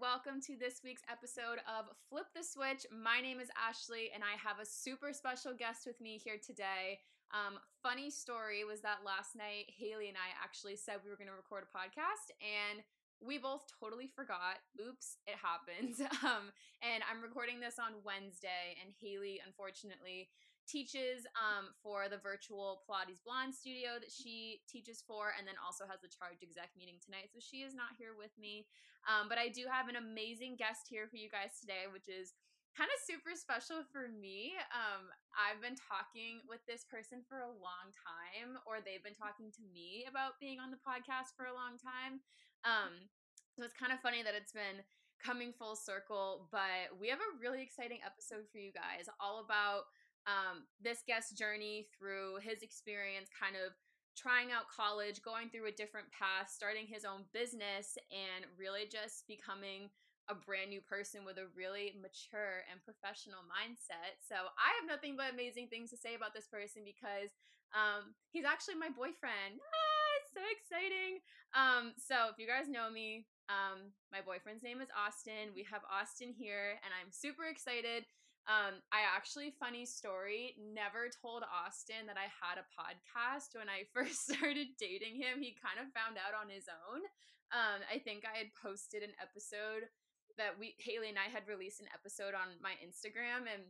[0.00, 2.88] welcome to this week's episode of Flip the Switch.
[2.88, 7.04] My name is Ashley, and I have a super special guest with me here today.
[7.36, 11.28] Um, funny story was that last night, Haley and I actually said we were going
[11.28, 12.80] to record a podcast, and
[13.20, 14.64] we both totally forgot.
[14.80, 16.00] Oops, it happens.
[16.24, 16.48] Um,
[16.80, 20.32] and I'm recording this on Wednesday, and Haley, unfortunately,
[20.70, 25.82] teaches um, for the virtual Pilates Blonde studio that she teaches for, and then also
[25.90, 27.34] has the charge exec meeting tonight.
[27.34, 28.70] So she is not here with me.
[29.10, 32.38] Um, but I do have an amazing guest here for you guys today, which is
[32.78, 34.54] kind of super special for me.
[34.70, 39.50] Um, I've been talking with this person for a long time, or they've been talking
[39.58, 42.22] to me about being on the podcast for a long time.
[42.62, 43.10] Um,
[43.58, 44.86] so it's kind of funny that it's been
[45.18, 49.90] coming full circle, but we have a really exciting episode for you guys all about
[50.26, 53.72] um, this guest's journey through his experience, kind of
[54.16, 59.24] trying out college, going through a different path, starting his own business, and really just
[59.24, 59.88] becoming
[60.28, 64.20] a brand new person with a really mature and professional mindset.
[64.22, 67.34] So I have nothing but amazing things to say about this person because
[67.74, 69.58] um, he's actually my boyfriend.
[69.58, 71.22] Ah, it's so exciting.
[71.56, 75.50] Um, so if you guys know me, um, my boyfriend's name is Austin.
[75.50, 78.06] We have Austin here, and I'm super excited
[78.48, 83.84] um, I actually, funny story, never told Austin that I had a podcast when I
[83.94, 85.44] first started dating him.
[85.44, 87.04] He kind of found out on his own.
[87.52, 89.90] Um, I think I had posted an episode
[90.38, 93.66] that we, Haley and I had released an episode on my Instagram, and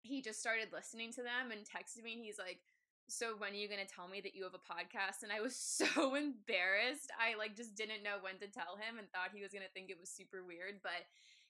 [0.00, 2.62] he just started listening to them and texted me, and he's like,
[3.08, 5.40] so when are you going to tell me that you have a podcast and i
[5.40, 9.40] was so embarrassed i like just didn't know when to tell him and thought he
[9.40, 11.08] was going to think it was super weird but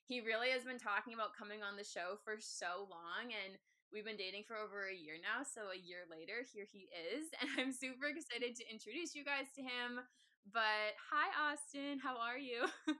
[0.08, 3.60] he really has been talking about coming on the show for so long and
[3.92, 7.28] we've been dating for over a year now so a year later here he is
[7.44, 10.00] and i'm super excited to introduce you guys to him
[10.48, 12.64] but hi austin how are you?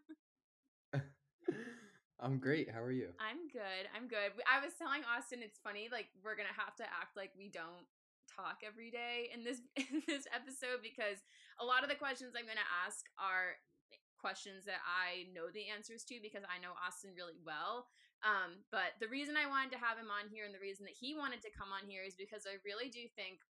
[2.21, 3.17] I'm great how are you?
[3.17, 4.37] I'm good i'm good.
[4.45, 7.89] I was telling austin it's funny like we're gonna have to act like we don't
[8.29, 11.25] talk every day in this in this episode because
[11.57, 13.57] a lot of the questions i'm gonna ask are
[14.19, 17.89] questions that I know the answers to because I know Austin really well.
[18.27, 20.99] Um, but the reason I wanted to have him on here and the reason that
[20.99, 23.47] he wanted to come on here is because I really do think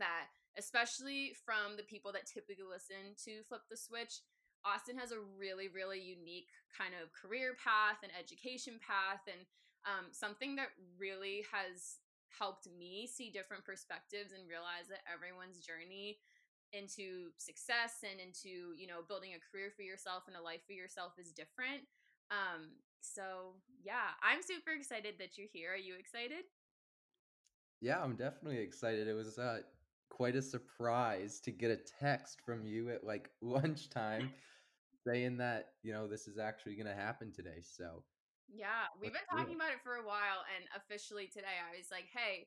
[0.00, 4.24] that, especially from the people that typically listen to Flip the Switch,
[4.64, 9.44] Austin has a really, really unique kind of career path and education path, and
[9.88, 16.20] um, something that really has helped me see different perspectives and realize that everyone's journey
[16.72, 20.72] into success and into you know building a career for yourself and a life for
[20.72, 21.82] yourself is different.
[22.30, 25.72] Um so yeah i'm super excited that you're here.
[25.72, 26.44] Are you excited?
[27.80, 29.08] Yeah i'm definitely excited.
[29.08, 29.60] It was uh
[30.10, 34.30] quite a surprise to get a text from you at like lunchtime
[35.06, 38.04] saying that you know this is actually going to happen today so
[38.52, 42.04] yeah we've been talking about it for a while and officially today i was like
[42.12, 42.46] hey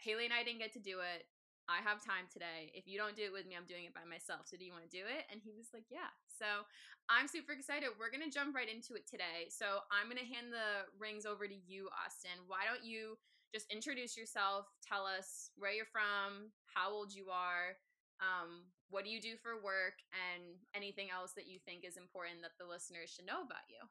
[0.00, 1.26] haley and i didn't get to do it
[1.66, 2.70] I have time today.
[2.74, 4.46] If you don't do it with me, I'm doing it by myself.
[4.46, 5.26] So do you want to do it?
[5.30, 6.10] And he was like, Yeah.
[6.30, 6.66] So
[7.10, 7.90] I'm super excited.
[7.98, 9.50] We're going to jump right into it today.
[9.50, 12.38] So I'm going to hand the rings over to you, Austin.
[12.46, 13.18] Why don't you
[13.54, 14.66] just introduce yourself?
[14.82, 17.78] Tell us where you're from, how old you are,
[18.20, 22.42] um, what do you do for work, and anything else that you think is important
[22.42, 23.82] that the listeners should know about you.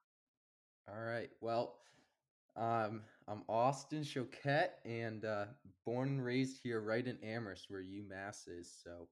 [0.87, 1.29] All right.
[1.41, 1.79] Well,
[2.57, 5.45] um, I'm Austin Choquette and uh,
[5.85, 8.71] born and raised here right in Amherst, where UMass is.
[8.83, 9.07] So,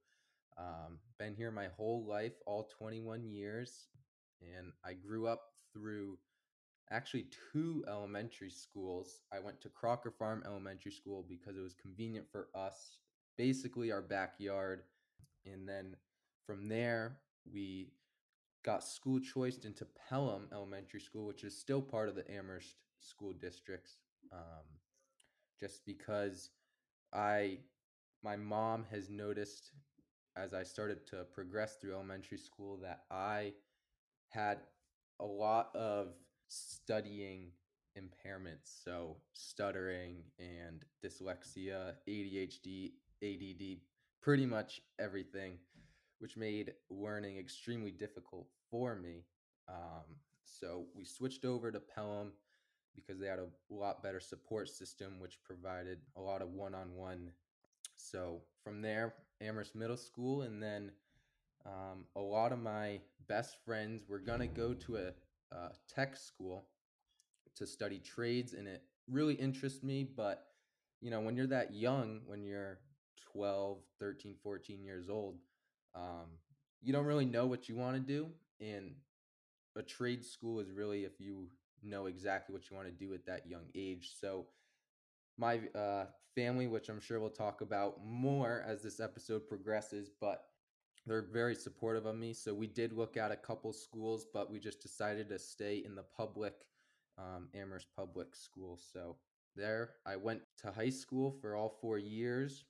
[0.58, 3.88] um, been here my whole life, all 21 years,
[4.42, 5.42] and I grew up
[5.74, 6.18] through
[6.92, 9.22] actually two elementary schools.
[9.34, 13.00] I went to Crocker Farm Elementary School because it was convenient for us,
[13.38, 14.84] basically our backyard,
[15.46, 15.96] and then
[16.46, 17.18] from there
[17.52, 17.90] we
[18.64, 23.34] got school choiced into Pelham Elementary School, which is still part of the Amherst school
[23.34, 23.98] districts
[24.32, 24.66] um,
[25.60, 26.50] just because
[27.14, 27.60] I
[28.24, 29.72] my mom has noticed
[30.36, 33.54] as I started to progress through elementary school that I
[34.30, 34.60] had
[35.20, 36.14] a lot of
[36.48, 37.52] studying
[37.98, 43.80] impairments, so stuttering and dyslexia, ADHD, ADD,
[44.22, 45.58] pretty much everything,
[46.20, 49.26] which made learning extremely difficult for me.
[49.70, 52.32] Um, so we switched over to Pelham
[52.96, 56.96] because they had a lot better support system, which provided a lot of one on
[56.96, 57.32] one.
[57.96, 60.92] So from there, Amherst Middle School, and then
[61.66, 66.16] um, a lot of my best friends were going to go to a, a tech
[66.16, 66.66] school
[67.56, 70.04] to study trades, and it really interests me.
[70.04, 70.46] But,
[71.02, 72.80] you know, when you're that young, when you're
[73.32, 75.38] 12, 13, 14 years old,
[75.96, 76.28] um,
[76.82, 78.28] you don't really know what you want to do.
[78.60, 78.96] And
[79.76, 81.48] a trade school is really if you
[81.84, 84.12] know exactly what you want to do at that young age.
[84.20, 84.48] So
[85.38, 90.46] my uh, family, which I'm sure we'll talk about more as this episode progresses, but
[91.06, 92.34] they're very supportive of me.
[92.34, 95.96] So we did look at a couple schools, but we just decided to stay in
[95.96, 96.54] the public
[97.18, 98.80] um, Amherst Public School.
[98.94, 99.18] So
[99.56, 102.66] there, I went to high school for all four years,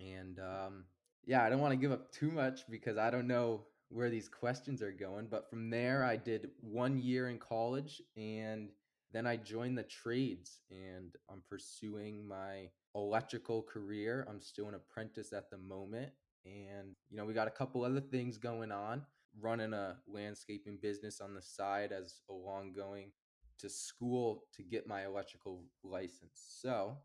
[0.00, 0.84] and um,
[1.24, 4.28] yeah, I don't want to give up too much because I don't know where these
[4.28, 5.26] questions are going.
[5.30, 8.70] But from there, I did one year in college and
[9.12, 14.26] then I joined the trades and I'm pursuing my electrical career.
[14.28, 16.10] I'm still an apprentice at the moment.
[16.44, 19.02] And, you know, we got a couple other things going on,
[19.40, 23.12] running a landscaping business on the side as along going
[23.58, 26.44] to school to get my electrical license.
[26.60, 26.96] So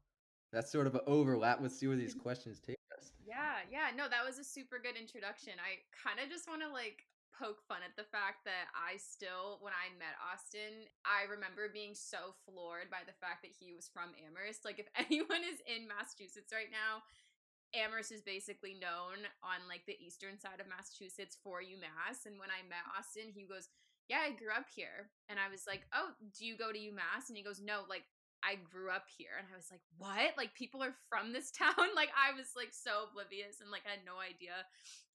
[0.51, 1.59] that's sort of an overlap.
[1.61, 2.80] Let's see where these questions take.
[3.21, 3.93] Yeah, yeah.
[3.93, 5.53] No, that was a super good introduction.
[5.61, 9.61] I kind of just want to like poke fun at the fact that I still,
[9.61, 13.87] when I met Austin, I remember being so floored by the fact that he was
[13.87, 14.65] from Amherst.
[14.65, 17.05] Like, if anyone is in Massachusetts right now,
[17.77, 22.25] Amherst is basically known on like the eastern side of Massachusetts for UMass.
[22.27, 23.69] And when I met Austin, he goes,
[24.09, 25.11] Yeah, I grew up here.
[25.29, 27.29] And I was like, Oh, do you go to UMass?
[27.29, 28.03] And he goes, No, like
[28.51, 29.39] I grew up here.
[29.39, 30.35] And I was like, What?
[30.35, 31.95] Like people are from this town?
[31.95, 34.67] like I was like so oblivious and like I had no idea.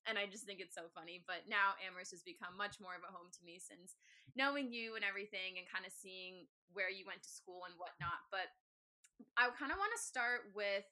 [0.09, 1.21] And I just think it's so funny.
[1.29, 4.01] But now Amherst has become much more of a home to me since
[4.33, 8.25] knowing you and everything and kind of seeing where you went to school and whatnot.
[8.33, 8.49] But
[9.37, 10.89] I kind of want to start with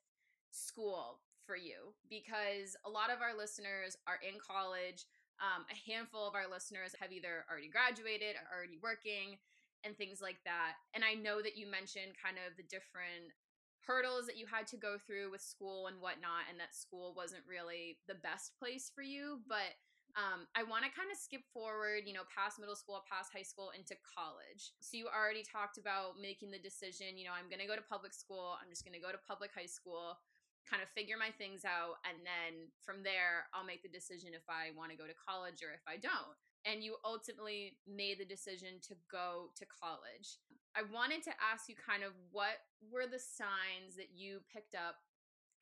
[0.53, 5.07] school for you because a lot of our listeners are in college.
[5.43, 9.39] Um, a handful of our listeners have either already graduated or already working
[9.85, 10.81] and things like that.
[10.95, 13.33] And I know that you mentioned kind of the different
[13.85, 17.45] hurdles that you had to go through with school and whatnot, and that school wasn't
[17.45, 19.45] really the best place for you.
[19.45, 19.77] But
[20.17, 23.45] um, I want to kind of skip forward, you know, past middle school, past high
[23.45, 24.73] school, into college.
[24.81, 27.85] So you already talked about making the decision, you know, I'm going to go to
[27.85, 30.17] public school, I'm just going to go to public high school
[30.65, 34.49] kind of figure my things out and then from there I'll make the decision if
[34.49, 36.37] I want to go to college or if I don't.
[36.65, 40.41] And you ultimately made the decision to go to college.
[40.75, 44.97] I wanted to ask you kind of what were the signs that you picked up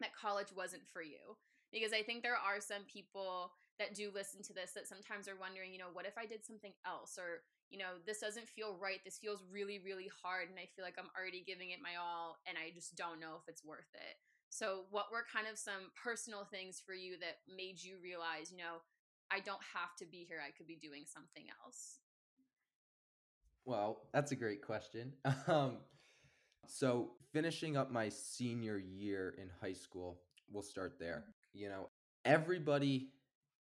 [0.00, 1.36] that college wasn't for you?
[1.72, 5.38] Because I think there are some people that do listen to this that sometimes are
[5.38, 8.76] wondering, you know, what if I did something else or you know, this doesn't feel
[8.76, 9.00] right.
[9.02, 10.52] This feels really, really hard.
[10.52, 13.40] And I feel like I'm already giving it my all and I just don't know
[13.40, 14.20] if it's worth it.
[14.52, 18.60] So, what were kind of some personal things for you that made you realize, you
[18.60, 18.84] know,
[19.32, 21.98] I don't have to be here, I could be doing something else?
[23.64, 25.12] Well, that's a great question.
[25.48, 25.78] Um,
[26.68, 30.20] so, finishing up my senior year in high school,
[30.50, 31.24] we'll start there.
[31.52, 31.88] You know,
[32.24, 33.08] everybody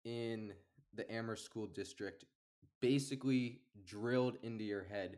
[0.06, 0.54] in
[0.94, 2.24] the Amherst School District
[2.80, 5.18] basically drilled into your head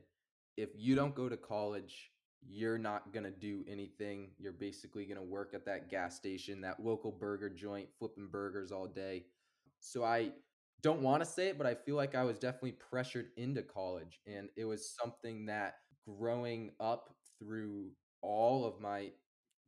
[0.57, 2.11] if you don't go to college,
[2.41, 4.29] you're not going to do anything.
[4.39, 8.71] You're basically going to work at that gas station, that local burger joint, flipping burgers
[8.71, 9.25] all day.
[9.79, 10.31] So I
[10.81, 14.19] don't want to say it, but I feel like I was definitely pressured into college.
[14.27, 17.91] And it was something that growing up through
[18.21, 19.11] all of my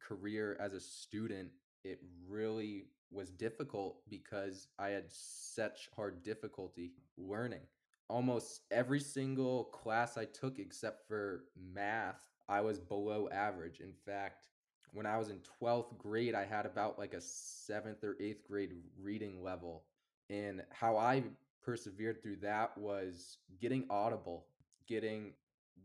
[0.01, 1.49] career as a student,
[1.83, 7.61] it really was difficult because I had such hard difficulty learning.
[8.09, 13.79] Almost every single class I took, except for math, I was below average.
[13.79, 14.47] In fact,
[14.93, 18.73] when I was in 12th grade, I had about like a seventh or eighth grade
[18.99, 19.83] reading level.
[20.29, 21.23] And how I
[21.63, 24.45] persevered through that was getting audible,
[24.87, 25.33] getting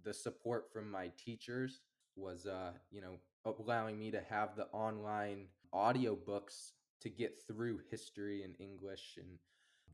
[0.05, 1.81] the support from my teachers
[2.17, 3.17] was uh, you know,
[3.59, 9.39] allowing me to have the online audiobooks to get through history and English and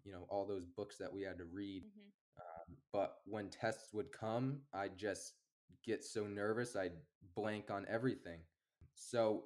[0.04, 1.83] you know all those books that we had to read.
[1.83, 2.40] Mm-hmm.
[2.40, 5.35] Um, but when tests would come, I'd just
[5.85, 6.92] get so nervous I'd
[7.35, 8.40] blank on everything.
[8.95, 9.45] So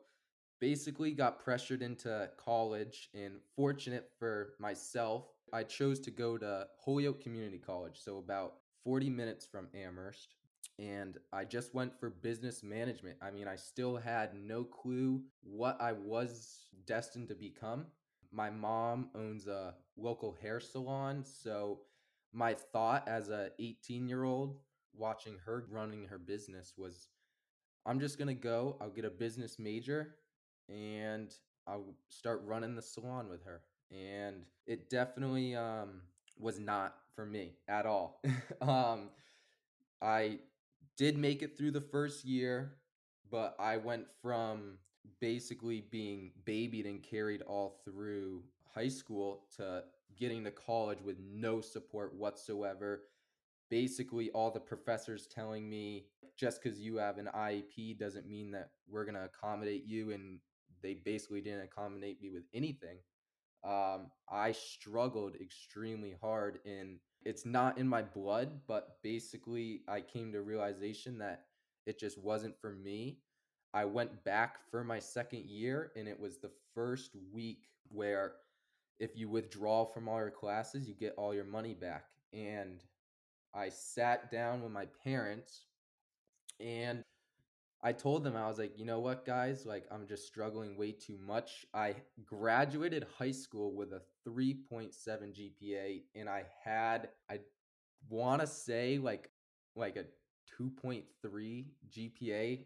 [0.60, 7.22] basically got pressured into college and fortunate for myself, I chose to go to Holyoke
[7.22, 10.34] Community College, so about 40 minutes from Amherst.
[10.78, 13.18] And I just went for business management.
[13.22, 17.86] I mean, I still had no clue what I was destined to become.
[18.32, 21.80] My mom owns a local hair salon, so
[22.32, 24.56] my thought as a 18 year old
[24.96, 27.08] watching her running her business was
[27.86, 30.16] I'm just going to go, I'll get a business major
[30.68, 31.34] and
[31.66, 33.62] I'll start running the salon with her.
[33.90, 36.02] And it definitely um,
[36.38, 38.20] was not for me at all.
[38.60, 39.10] um,
[40.02, 40.38] I
[40.96, 42.74] did make it through the first year,
[43.30, 44.78] but I went from
[45.20, 48.42] basically being babied and carried all through
[48.74, 49.84] high school to
[50.16, 53.02] getting to college with no support whatsoever
[53.70, 56.04] basically all the professors telling me
[56.36, 60.12] just because you have an IEP doesn't mean that we're going to accommodate you.
[60.12, 60.38] And
[60.84, 62.98] they basically didn't accommodate me with anything.
[63.64, 70.30] Um, I struggled extremely hard, and it's not in my blood, but basically, I came
[70.32, 71.46] to realization that
[71.86, 73.18] it just wasn't for me.
[73.72, 78.34] I went back for my second year, and it was the first week where
[79.00, 82.04] if you withdraw from all your classes, you get all your money back.
[82.34, 82.84] And
[83.54, 85.64] I sat down with my parents
[86.60, 87.02] and
[87.84, 89.66] I told them, I was like, you know what, guys?
[89.66, 91.66] Like, I'm just struggling way too much.
[91.74, 97.40] I graduated high school with a 3.7 GPA, and I had, I
[98.08, 99.30] want to say, like,
[99.76, 100.04] like a
[100.58, 101.64] 2.3
[101.94, 102.60] GPA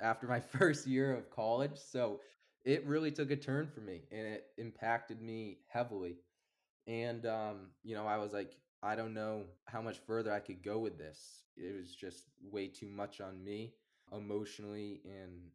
[0.00, 1.76] after my first year of college.
[1.76, 2.20] So
[2.64, 6.16] it really took a turn for me and it impacted me heavily.
[6.86, 10.62] And, um, you know, I was like, I don't know how much further I could
[10.62, 11.42] go with this.
[11.56, 13.74] It was just way too much on me
[14.12, 15.50] emotionally and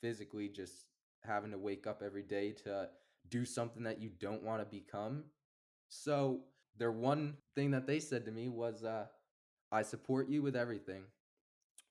[0.00, 0.86] physically, just
[1.24, 2.88] having to wake up every day to
[3.28, 5.24] do something that you don't want to become.
[5.88, 6.40] So,
[6.78, 9.06] their one thing that they said to me was, uh,
[9.72, 11.04] I support you with everything,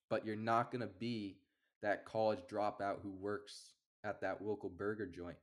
[0.10, 1.38] but you're not going to be
[1.82, 3.74] that college dropout who works
[4.04, 5.38] at that local burger joint.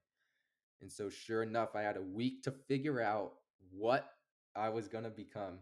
[0.80, 3.34] And so, sure enough, I had a week to figure out
[3.70, 4.10] what
[4.54, 5.58] I was going to become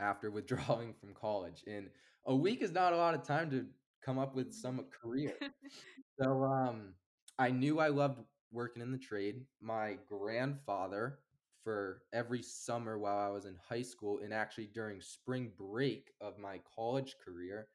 [0.00, 1.62] after withdrawing from college.
[1.66, 1.88] And
[2.26, 3.66] a week is not a lot of time to
[4.04, 5.34] come up with some career.
[6.20, 6.94] so, um,
[7.38, 8.18] I knew I loved
[8.52, 9.42] working in the trade.
[9.60, 11.18] My grandfather,
[11.64, 16.38] for every summer while I was in high school, and actually during spring break of
[16.38, 17.68] my college career,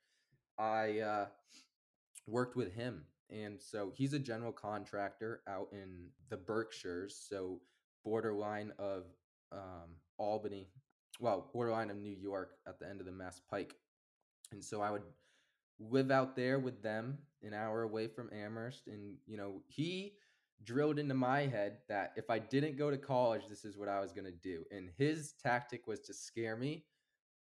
[0.57, 1.25] I uh,
[2.27, 3.05] worked with him.
[3.29, 7.59] And so he's a general contractor out in the Berkshires, so
[8.03, 9.05] borderline of
[9.51, 10.69] um, Albany,
[11.19, 13.75] well, borderline of New York at the end of the Mass Pike.
[14.51, 15.03] And so I would
[15.79, 18.87] live out there with them an hour away from Amherst.
[18.87, 20.13] And, you know, he
[20.63, 23.99] drilled into my head that if I didn't go to college, this is what I
[23.99, 24.63] was going to do.
[24.71, 26.85] And his tactic was to scare me.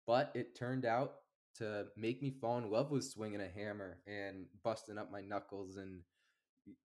[0.06, 1.13] But it turned out
[1.58, 5.77] to make me fall in love with swinging a hammer and busting up my knuckles
[5.77, 6.01] and,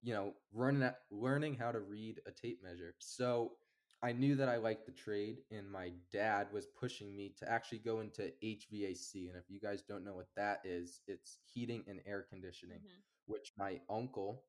[0.02, 2.94] you know, learning, learning how to read a tape measure.
[2.98, 3.52] So
[4.02, 7.78] I knew that I liked the trade, and my dad was pushing me to actually
[7.78, 9.28] go into HVAC.
[9.28, 13.32] And if you guys don't know what that is, it's heating and air conditioning, mm-hmm.
[13.32, 14.44] which my uncle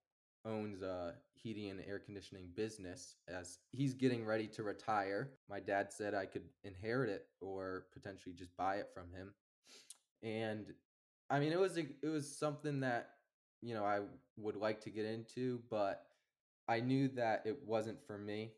[0.46, 5.32] owns a heating and air conditioning business as he's getting ready to retire.
[5.50, 9.34] My dad said I could inherit it or potentially just buy it from him.
[10.22, 10.74] And
[11.30, 13.10] I mean, it was a, it was something that
[13.62, 14.02] you know I
[14.38, 16.04] would like to get into, but
[16.68, 18.52] I knew that it wasn't for me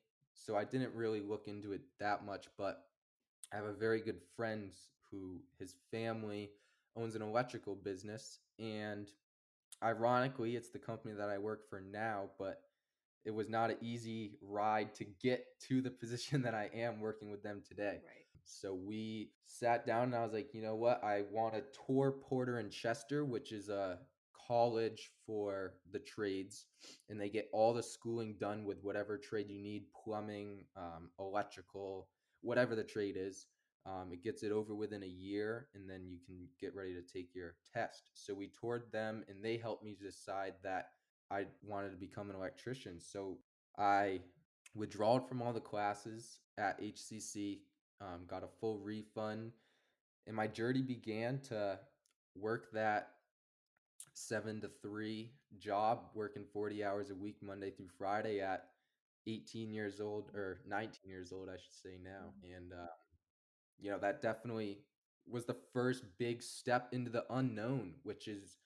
[0.45, 2.85] so I didn't really look into it that much, but
[3.53, 4.71] I have a very good friend
[5.09, 6.51] who his family
[6.95, 9.07] owns an electrical business and
[9.83, 12.61] ironically it's the company that I work for now, but
[13.25, 17.29] it was not an easy ride to get to the position that I am working
[17.29, 17.99] with them today.
[18.05, 18.25] Right.
[18.43, 21.03] So we sat down and I was like, you know what?
[21.03, 23.99] I want to tour Porter and Chester, which is a
[24.47, 26.65] college for the trades
[27.09, 32.07] and they get all the schooling done with whatever trade you need plumbing um, electrical
[32.41, 33.47] whatever the trade is
[33.85, 37.01] um, it gets it over within a year and then you can get ready to
[37.01, 38.03] take your test.
[38.13, 40.89] So we toured them and they helped me decide that
[41.31, 42.99] i wanted to become an electrician.
[42.99, 43.37] So
[43.77, 44.19] i
[44.75, 47.59] withdrawed from all the classes at hcc
[47.99, 49.51] um, got a full refund
[50.27, 51.77] and my journey began to
[52.35, 53.09] work that
[54.13, 58.65] seven to three job, working 40 hours a week, Monday through Friday at
[59.27, 62.33] 18 years old or 19 years old, I should say now.
[62.45, 62.55] Mm-hmm.
[62.55, 62.91] And, uh,
[63.79, 64.79] you know, that definitely
[65.29, 68.57] was the first big step into the unknown, which is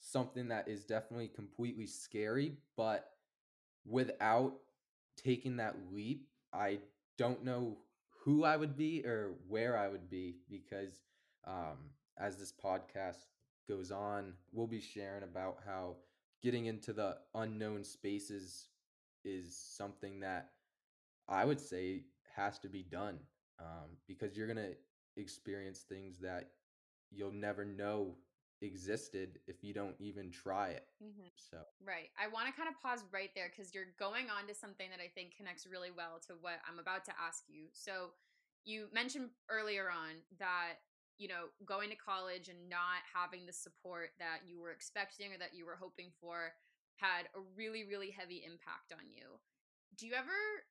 [0.00, 2.52] something that is definitely completely scary.
[2.76, 3.10] But
[3.86, 4.54] without
[5.16, 6.78] taking that leap, I
[7.18, 7.78] don't know
[8.24, 11.02] who I would be or where I would be because
[11.46, 13.24] um, as this podcast
[13.68, 15.96] goes on, we'll be sharing about how
[16.42, 18.66] getting into the unknown spaces
[19.24, 20.50] is something that
[21.28, 23.18] I would say has to be done
[23.58, 24.74] um, because you're going to
[25.16, 26.50] experience things that
[27.10, 28.14] you'll never know
[28.62, 30.86] existed if you don't even try it.
[31.02, 31.28] Mm-hmm.
[31.36, 32.10] So, right.
[32.20, 35.00] I want to kind of pause right there because you're going on to something that
[35.02, 37.66] I think connects really well to what I'm about to ask you.
[37.72, 38.12] So,
[38.64, 40.84] you mentioned earlier on that
[41.20, 45.38] you know, going to college and not having the support that you were expecting or
[45.38, 46.56] that you were hoping for
[46.96, 49.36] had a really, really heavy impact on you.
[50.00, 50.64] Do you ever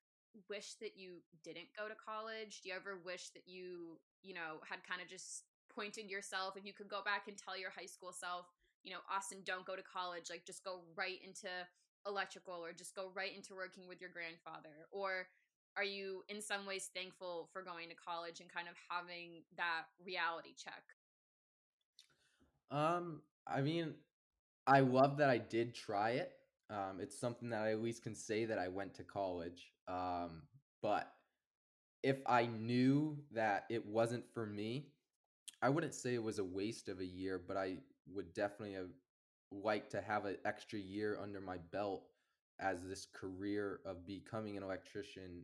[0.50, 2.66] wish that you didn't go to college?
[2.66, 6.66] Do you ever wish that you, you know, had kind of just pointed yourself if
[6.66, 8.50] you could go back and tell your high school self,
[8.82, 11.50] you know, Austin, don't go to college, like just go right into
[12.10, 14.90] electrical or just go right into working with your grandfather?
[14.90, 15.30] Or
[15.80, 19.84] are you in some ways thankful for going to college and kind of having that
[20.06, 20.84] reality check?
[22.70, 23.94] Um, I mean,
[24.68, 26.34] I love that I did try it.
[26.70, 29.72] Um, it's something that I at least can say that I went to college.
[29.88, 30.42] Um,
[30.82, 31.10] but
[32.04, 34.90] if I knew that it wasn't for me,
[35.62, 37.78] I wouldn't say it was a waste of a year, but I
[38.14, 38.92] would definitely have
[39.52, 42.04] liked to have an extra year under my belt
[42.60, 45.44] as this career of becoming an electrician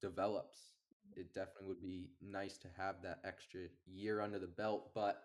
[0.00, 0.58] develops.
[1.16, 4.90] It definitely would be nice to have that extra year under the belt.
[4.94, 5.22] But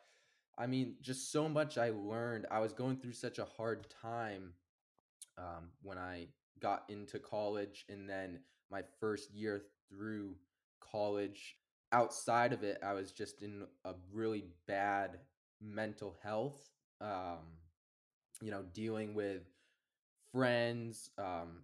[0.57, 2.45] I mean, just so much I learned.
[2.49, 4.53] I was going through such a hard time
[5.37, 6.27] um, when I
[6.59, 8.39] got into college, and then
[8.71, 10.35] my first year through
[10.79, 11.55] college.
[11.91, 15.19] Outside of it, I was just in a really bad
[15.61, 16.69] mental health.
[16.99, 17.59] Um,
[18.41, 19.43] you know, dealing with
[20.31, 21.63] friends, um,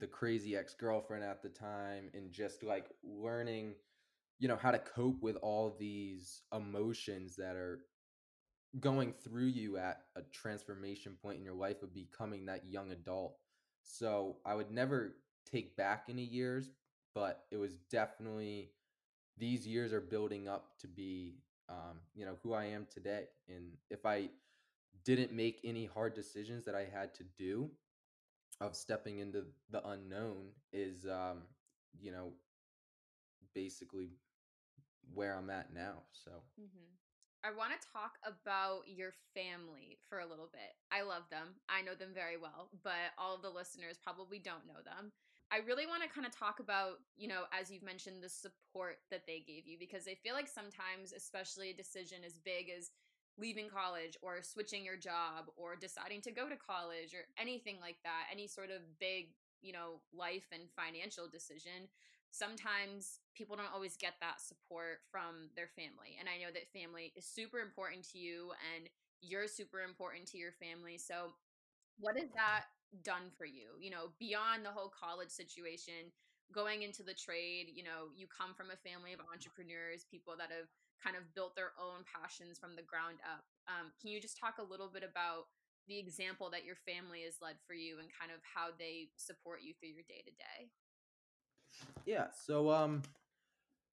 [0.00, 3.74] the crazy ex girlfriend at the time, and just like learning,
[4.38, 7.80] you know, how to cope with all these emotions that are
[8.80, 13.36] going through you at a transformation point in your life of becoming that young adult.
[13.82, 15.16] So I would never
[15.50, 16.70] take back any years,
[17.14, 18.70] but it was definitely
[19.38, 21.36] these years are building up to be,
[21.68, 23.24] um, you know, who I am today.
[23.48, 24.28] And if I
[25.04, 27.70] didn't make any hard decisions that I had to do
[28.60, 31.42] of stepping into the unknown, is, um,
[32.00, 32.32] you know,
[33.54, 34.10] basically
[35.14, 36.02] where I'm at now.
[36.12, 36.30] So.
[36.60, 36.88] Mm-hmm.
[37.44, 40.74] I want to talk about your family for a little bit.
[40.90, 41.54] I love them.
[41.70, 45.12] I know them very well, but all of the listeners probably don't know them.
[45.50, 48.98] I really want to kind of talk about, you know, as you've mentioned, the support
[49.10, 52.90] that they gave you because I feel like sometimes, especially a decision as big as
[53.38, 57.98] leaving college or switching your job or deciding to go to college or anything like
[58.04, 59.30] that, any sort of big,
[59.62, 61.88] you know, life and financial decision,
[62.30, 66.18] sometimes people don't always get that support from their family.
[66.18, 68.88] And I know that family is super important to you and
[69.20, 70.98] you're super important to your family.
[70.98, 71.34] So,
[71.98, 72.66] what has that
[73.02, 73.76] done for you?
[73.80, 76.12] You know, beyond the whole college situation,
[76.52, 80.50] going into the trade, you know, you come from a family of entrepreneurs, people that
[80.50, 80.68] have
[81.02, 83.44] kind of built their own passions from the ground up.
[83.66, 85.46] Um, can you just talk a little bit about
[85.88, 89.60] the example that your family has led for you and kind of how they support
[89.62, 90.70] you through your day to day?
[92.04, 93.02] Yeah, so um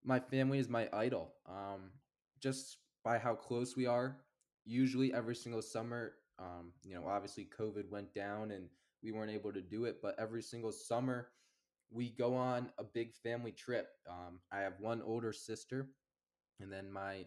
[0.04, 1.34] my family is my idol.
[1.48, 1.92] Um
[2.42, 4.18] just by how close we are.
[4.66, 8.68] Usually every single summer, um, you know, obviously COVID went down and
[9.04, 11.30] we weren't able to do it, but every single summer
[11.92, 13.88] we go on a big family trip.
[14.10, 15.90] Um, I have one older sister
[16.60, 17.26] and then my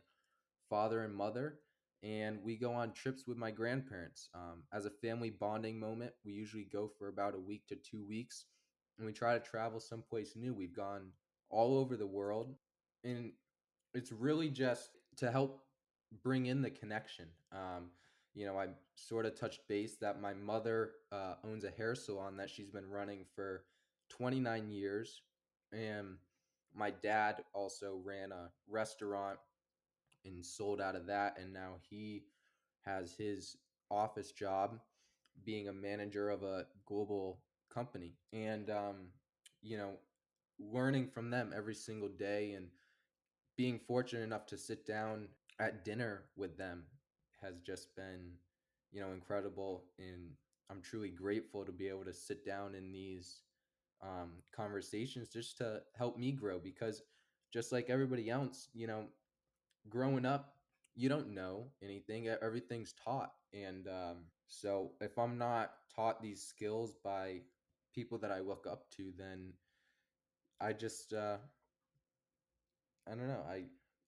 [0.68, 1.58] father and mother
[2.02, 6.32] and we go on trips with my grandparents um, as a family bonding moment we
[6.32, 8.44] usually go for about a week to two weeks
[8.98, 10.52] and we try to travel someplace new.
[10.52, 11.12] We've gone
[11.50, 12.54] all over the world,
[13.04, 13.32] and
[13.94, 15.62] it's really just to help
[16.22, 17.26] bring in the connection.
[17.52, 17.90] Um,
[18.34, 22.36] you know, I sort of touched base that my mother uh, owns a hair salon
[22.36, 23.64] that she's been running for
[24.10, 25.22] 29 years,
[25.72, 26.16] and
[26.74, 29.38] my dad also ran a restaurant
[30.24, 32.24] and sold out of that, and now he
[32.84, 33.56] has his
[33.90, 34.78] office job
[35.44, 37.40] being a manager of a global
[37.72, 38.14] company.
[38.32, 38.96] And um,
[39.62, 39.92] you know
[40.58, 42.66] learning from them every single day and
[43.56, 45.28] being fortunate enough to sit down
[45.60, 46.84] at dinner with them
[47.40, 48.32] has just been
[48.92, 50.30] you know incredible and
[50.70, 53.42] i'm truly grateful to be able to sit down in these
[54.02, 57.02] um, conversations just to help me grow because
[57.52, 59.04] just like everybody else you know
[59.88, 60.54] growing up
[60.94, 66.92] you don't know anything everything's taught and um, so if i'm not taught these skills
[67.02, 67.40] by
[67.98, 69.52] people that I look up to, then
[70.60, 71.38] I just uh,
[73.06, 73.42] I don't know.
[73.48, 73.64] I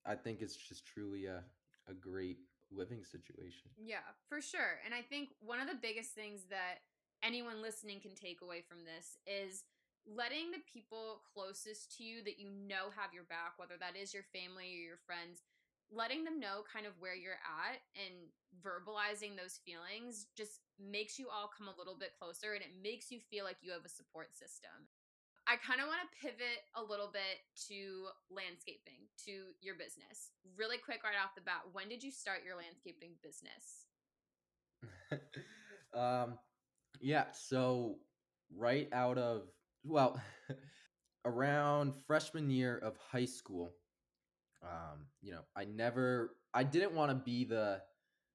[0.07, 1.42] I think it's just truly a
[1.88, 2.38] a great
[2.70, 3.70] living situation.
[3.76, 4.79] Yeah, for sure.
[4.85, 6.79] And I think one of the biggest things that
[7.22, 9.64] anyone listening can take away from this is
[10.07, 14.15] letting the people closest to you that you know have your back, whether that is
[14.15, 15.43] your family or your friends,
[15.91, 18.31] letting them know kind of where you're at and
[18.63, 23.11] verbalizing those feelings just makes you all come a little bit closer and it makes
[23.11, 24.87] you feel like you have a support system.
[25.51, 30.31] I kind of want to pivot a little bit to landscaping, to your business.
[30.57, 33.91] Really quick, right off the bat, when did you start your landscaping business?
[35.95, 36.39] um,
[37.01, 37.97] yeah, so
[38.57, 39.51] right out of,
[39.85, 40.21] well,
[41.25, 43.73] around freshman year of high school,
[44.62, 47.81] um, you know, I never, I didn't want to be the,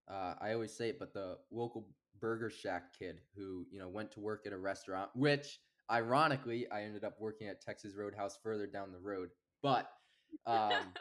[0.09, 1.87] uh, I always say it, but the local
[2.19, 5.59] Burger Shack kid who, you know, went to work at a restaurant, which
[5.91, 9.29] ironically, I ended up working at Texas Roadhouse further down the road.
[9.61, 9.89] But,
[10.45, 10.71] um,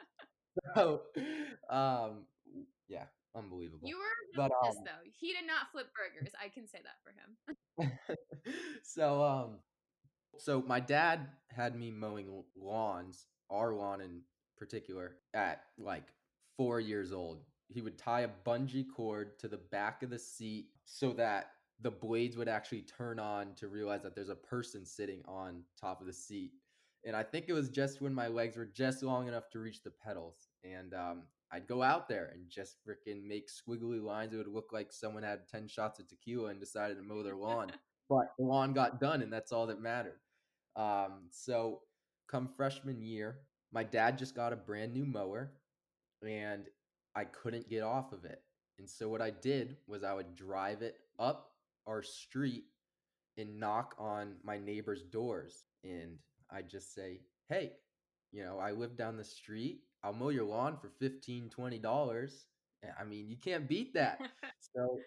[0.75, 1.03] so,
[1.71, 2.27] um,
[2.89, 3.05] yeah,
[3.35, 3.89] unbelievable.
[3.89, 4.05] You were
[4.37, 5.11] but um, though.
[5.19, 6.33] He did not flip burgers.
[6.43, 7.91] I can say that for him.
[8.83, 9.59] so um
[10.39, 14.21] so my dad had me mowing lawns, our lawn in
[14.57, 16.05] particular, at like
[16.57, 17.43] four years old.
[17.69, 21.91] He would tie a bungee cord to the back of the seat so that the
[21.91, 26.07] blades would actually turn on to realize that there's a person sitting on top of
[26.07, 26.53] the seat.
[27.05, 29.83] And I think it was just when my legs were just long enough to reach
[29.83, 30.49] the pedals.
[30.63, 34.33] And um, I'd go out there and just freaking make squiggly lines.
[34.33, 37.37] It would look like someone had 10 shots of tequila and decided to mow their
[37.37, 37.71] lawn.
[38.09, 40.19] but the lawn got done, and that's all that mattered.
[40.77, 41.81] Um, so,
[42.29, 43.41] come freshman year,
[43.73, 45.53] my dad just got a brand new mower,
[46.27, 46.65] and
[47.15, 48.43] I couldn't get off of it.
[48.79, 51.53] And so, what I did was I would drive it up
[51.87, 52.65] our street
[53.37, 55.65] and knock on my neighbor's doors.
[55.83, 56.19] And
[56.51, 57.73] I'd just say, Hey,
[58.33, 59.81] you know, I live down the street.
[60.03, 62.47] I'll mow your lawn for 15 $20.
[63.01, 64.21] I mean, you can't beat that.
[64.77, 64.99] so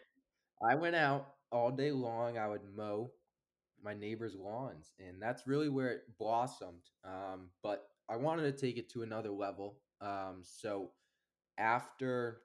[0.67, 2.37] I went out all day long.
[2.37, 3.11] I would mow
[3.87, 6.83] my neighbors' lawns, and that's really where it blossomed.
[7.05, 9.77] Um, but I wanted to take it to another level.
[10.01, 10.91] Um, so
[11.57, 12.41] after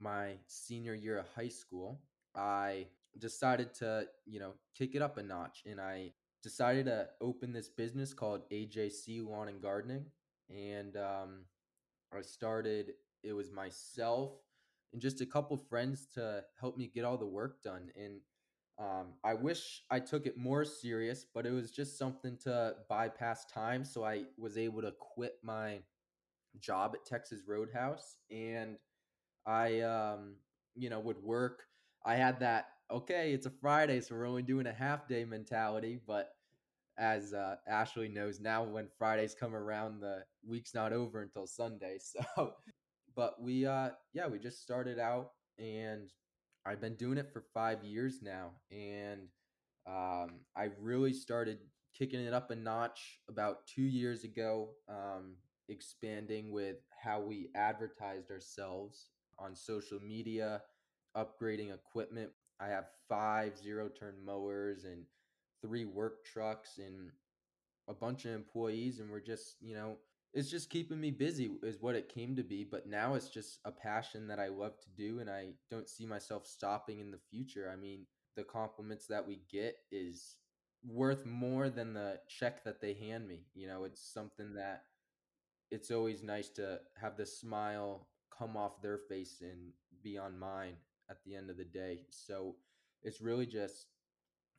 [0.00, 2.00] my senior year of high school,
[2.34, 2.86] I
[3.18, 7.68] decided to, you know, kick it up a notch, and I decided to open this
[7.68, 10.06] business called AJC Lawn and Gardening,
[10.48, 11.44] and um,
[12.16, 12.94] I started.
[13.22, 14.32] It was myself
[14.92, 17.90] and just a couple friends to help me get all the work done.
[17.96, 18.20] And
[18.78, 23.46] um, I wish I took it more serious, but it was just something to bypass
[23.46, 23.84] time.
[23.84, 25.80] So I was able to quit my
[26.60, 28.76] job at Texas Roadhouse, and
[29.46, 30.36] I, um,
[30.74, 31.64] you know, would work.
[32.04, 36.00] I had that okay, it's a Friday, so we're only doing a half day mentality,
[36.06, 36.30] but
[36.98, 41.98] as uh, Ashley knows now, when Fridays come around, the week's not over until Sunday.
[42.36, 42.54] So,
[43.16, 46.10] but we, uh, yeah, we just started out, and
[46.66, 49.28] I've been doing it for five years now, and
[49.86, 51.58] um, I really started
[51.96, 55.36] kicking it up a notch about two years ago, um,
[55.68, 60.62] expanding with how we advertised ourselves on social media,
[61.16, 62.30] upgrading equipment.
[62.60, 65.04] I have five zero turn mowers and
[65.62, 67.10] three work trucks and
[67.88, 69.96] a bunch of employees and we're just you know
[70.36, 73.58] it's just keeping me busy is what it came to be but now it's just
[73.64, 77.20] a passion that i love to do and i don't see myself stopping in the
[77.30, 80.36] future i mean the compliments that we get is
[80.86, 84.82] worth more than the check that they hand me you know it's something that
[85.70, 89.72] it's always nice to have the smile come off their face and
[90.02, 90.74] be on mine
[91.10, 92.54] at the end of the day so
[93.02, 93.86] it's really just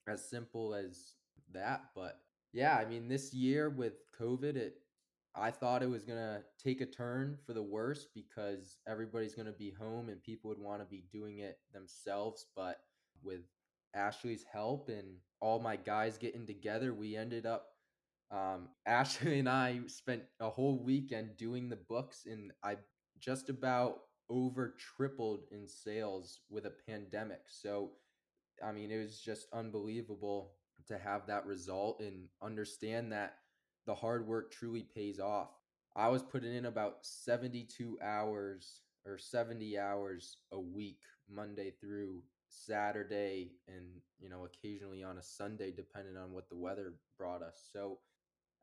[0.07, 1.13] as simple as
[1.53, 1.81] that.
[1.95, 2.19] But
[2.53, 4.75] yeah, I mean, this year with COVID, it
[5.37, 9.71] I thought it was gonna take a turn for the worse because everybody's gonna be
[9.71, 12.47] home and people would want to be doing it themselves.
[12.55, 12.77] But
[13.23, 13.41] with
[13.93, 17.67] Ashley's help and all my guys getting together, we ended up.
[18.31, 22.77] Um, Ashley and I spent a whole weekend doing the books, and I
[23.19, 27.41] just about over tripled in sales with a pandemic.
[27.47, 27.91] So
[28.63, 30.53] I mean, it was just unbelievable
[30.87, 33.35] to have that result and understand that
[33.87, 35.49] the hard work truly pays off.
[35.95, 43.53] I was putting in about 72 hours or 70 hours a week, Monday through Saturday,
[43.67, 43.85] and
[44.19, 47.67] you know, occasionally on a Sunday, depending on what the weather brought us.
[47.73, 47.99] So,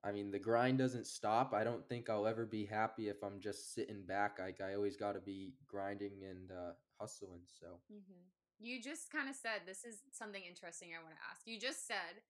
[0.05, 1.55] I mean, the grind doesn't stop.
[1.55, 4.39] I don't think I'll ever be happy if I'm just sitting back.
[4.39, 7.41] Like I always got to be grinding and uh, hustling.
[7.59, 7.67] So.
[7.93, 8.21] Mm-hmm.
[8.61, 11.43] You just kind of said this is something interesting I want to ask.
[11.47, 12.23] You just said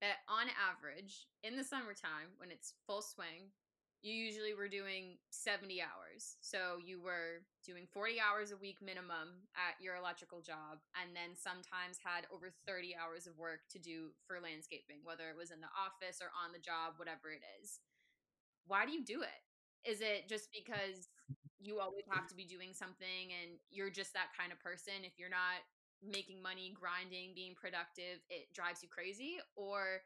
[0.00, 3.52] that on average, in the summertime, when it's full swing,
[4.00, 6.40] you usually were doing 70 hours.
[6.40, 11.36] So you were doing 40 hours a week minimum at your electrical job, and then
[11.36, 15.60] sometimes had over 30 hours of work to do for landscaping, whether it was in
[15.60, 17.84] the office or on the job, whatever it is.
[18.64, 19.40] Why do you do it?
[19.84, 21.12] Is it just because
[21.60, 25.20] you always have to be doing something and you're just that kind of person if
[25.20, 25.60] you're not
[26.02, 29.38] making money grinding being productive it drives you crazy?
[29.56, 30.02] Or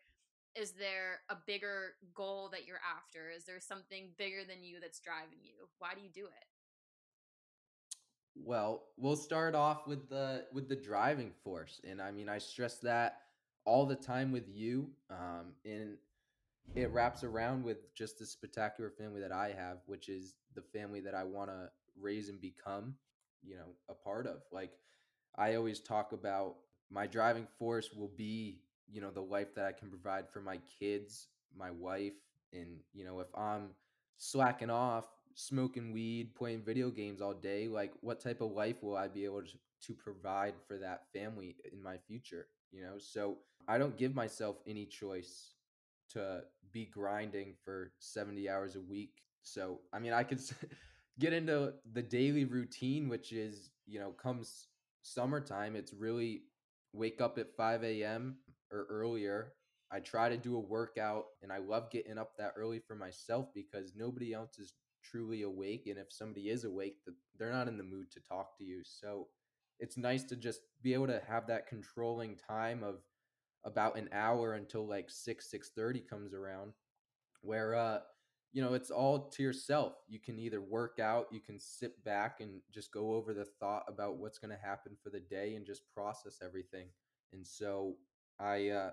[0.54, 3.30] is there a bigger goal that you're after?
[3.30, 5.68] Is there something bigger than you that's driving you?
[5.78, 6.46] Why do you do it?
[8.36, 12.78] Well we'll start off with the with the driving force and i mean i stress
[12.78, 13.18] that
[13.64, 15.96] all the time with you um and
[16.74, 21.00] it wraps around with just the spectacular family that I have, which is the family
[21.00, 22.94] that I want to raise and become,
[23.42, 24.42] you know, a part of.
[24.50, 24.72] Like
[25.36, 26.56] I always talk about
[26.90, 30.58] my driving force will be, you know, the life that I can provide for my
[30.78, 32.12] kids, my wife,
[32.52, 33.70] and you know, if I'm
[34.16, 38.96] slacking off, smoking weed, playing video games all day, like what type of life will
[38.96, 42.46] I be able to, to provide for that family in my future?
[42.70, 45.54] You know, so I don't give myself any choice
[46.10, 46.42] to
[46.72, 49.22] be grinding for 70 hours a week.
[49.42, 50.40] So, I mean, I could
[51.18, 54.68] get into the daily routine, which is, you know, comes
[55.04, 56.42] summertime, it's really
[56.92, 58.36] wake up at 5 a.m.
[58.72, 59.54] or earlier.
[59.92, 63.46] I try to do a workout and I love getting up that early for myself
[63.54, 64.72] because nobody else is
[65.04, 65.86] truly awake.
[65.86, 66.96] And if somebody is awake,
[67.38, 68.82] they're not in the mood to talk to you.
[68.84, 69.28] So
[69.78, 72.96] it's nice to just be able to have that controlling time of
[73.64, 76.72] about an hour until like 6 6:30 comes around
[77.42, 78.00] where uh
[78.54, 79.94] you know it's all to yourself.
[80.08, 83.84] You can either work out you can sit back and just go over the thought
[83.88, 86.86] about what's going to happen for the day and just process everything.
[87.34, 87.96] And so
[88.40, 88.90] i uh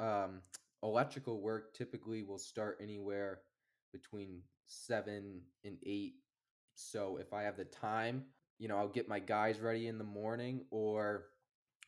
[0.00, 0.40] um
[0.82, 3.40] electrical work typically will start anywhere
[3.92, 6.14] between 7 and 8
[6.74, 8.24] so if i have the time
[8.58, 11.26] you know i'll get my guys ready in the morning or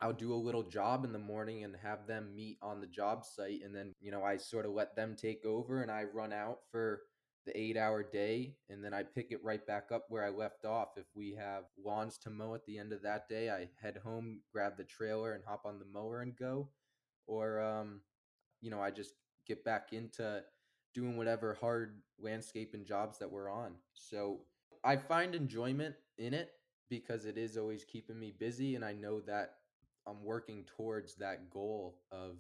[0.03, 3.25] I'll do a little job in the morning and have them meet on the job
[3.25, 3.61] site.
[3.65, 6.59] And then, you know, I sort of let them take over and I run out
[6.73, 7.03] for
[7.47, 10.65] the eight hour day and then I pick it right back up where I left
[10.65, 10.89] off.
[10.97, 14.41] If we have lawns to mow at the end of that day, I head home,
[14.53, 16.69] grab the trailer and hop on the mower and go.
[17.29, 18.01] Or, um,
[18.61, 19.13] you know, I just
[19.47, 20.43] get back into
[20.95, 23.75] doing whatever hard landscaping jobs that we're on.
[23.95, 24.41] So
[24.83, 26.51] I find enjoyment in it
[26.91, 28.75] because it is always keeping me busy.
[28.75, 29.55] And I know that
[30.07, 32.37] I'm working towards that goal of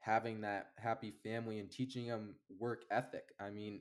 [0.00, 3.24] having that happy family and teaching them work ethic.
[3.40, 3.80] I mean,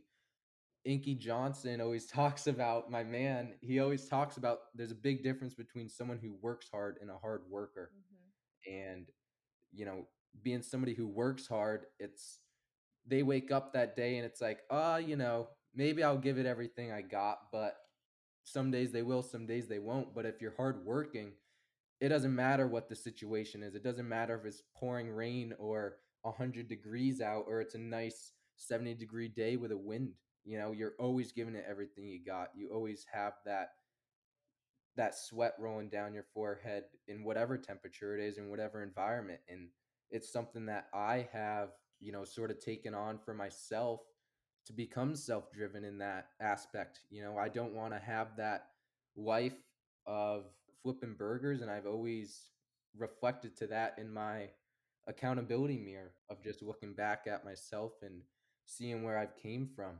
[0.85, 3.53] Inky Johnson always talks about my man.
[3.61, 7.17] He always talks about there's a big difference between someone who works hard and a
[7.17, 7.91] hard worker.
[7.93, 8.73] Mm-hmm.
[8.73, 9.07] And
[9.73, 10.07] you know,
[10.43, 12.39] being somebody who works hard, it's
[13.05, 16.37] they wake up that day and it's like, "Ah, uh, you know, maybe I'll give
[16.37, 17.77] it everything I got, but
[18.43, 20.13] some days they will, some days they won't.
[20.15, 21.33] But if you're hard working,
[21.99, 23.75] it doesn't matter what the situation is.
[23.75, 28.33] It doesn't matter if it's pouring rain or 100 degrees out or it's a nice
[28.57, 30.13] 70 degree day with a wind.
[30.45, 32.49] You know, you're always giving it everything you got.
[32.55, 33.69] You always have that
[34.95, 39.67] that sweat rolling down your forehead in whatever temperature it is in whatever environment and
[40.09, 44.01] it's something that I have, you know, sort of taken on for myself
[44.65, 46.99] to become self-driven in that aspect.
[47.09, 48.67] You know, I don't want to have that
[49.15, 49.57] life
[50.05, 50.45] of
[50.83, 52.49] flipping burgers and I've always
[52.97, 54.49] reflected to that in my
[55.07, 58.21] accountability mirror of just looking back at myself and
[58.65, 59.99] seeing where I've came from.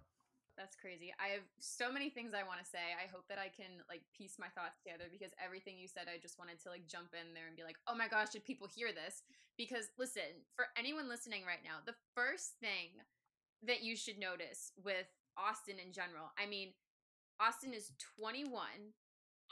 [0.58, 1.14] That's crazy.
[1.22, 2.82] I have so many things I want to say.
[2.98, 6.18] I hope that I can like piece my thoughts together because everything you said, I
[6.18, 8.66] just wanted to like jump in there and be like, oh my gosh, did people
[8.66, 9.22] hear this?
[9.56, 13.06] Because listen, for anyone listening right now, the first thing
[13.70, 15.06] that you should notice with
[15.38, 16.74] Austin in general, I mean,
[17.38, 18.66] Austin is 21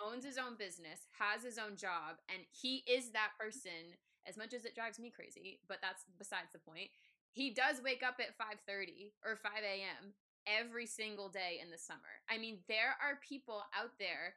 [0.02, 3.96] owns his own business, has his own job, and he is that person
[4.28, 6.90] as much as it drives me crazy, but that's besides the point.
[7.32, 10.16] He does wake up at 5:30 or 5 a.m.
[10.48, 12.24] every single day in the summer.
[12.30, 14.36] I mean, there are people out there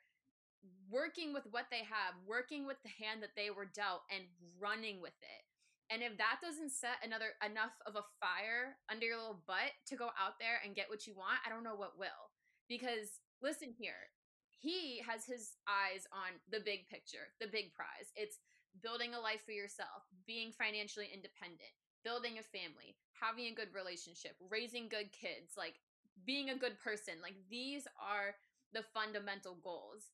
[0.91, 4.25] working with what they have, working with the hand that they were dealt and
[4.59, 5.45] running with it.
[5.91, 9.97] And if that doesn't set another enough of a fire under your little butt to
[9.97, 12.35] go out there and get what you want, I don't know what will.
[12.69, 14.13] Because listen here,
[14.59, 18.11] he has his eyes on the big picture, the big prize.
[18.17, 18.39] It's
[18.83, 21.73] building a life for yourself, being financially independent,
[22.05, 25.79] building a family, having a good relationship, raising good kids, like
[26.27, 27.23] being a good person.
[27.23, 28.35] Like these are
[28.75, 30.11] the fundamental goals.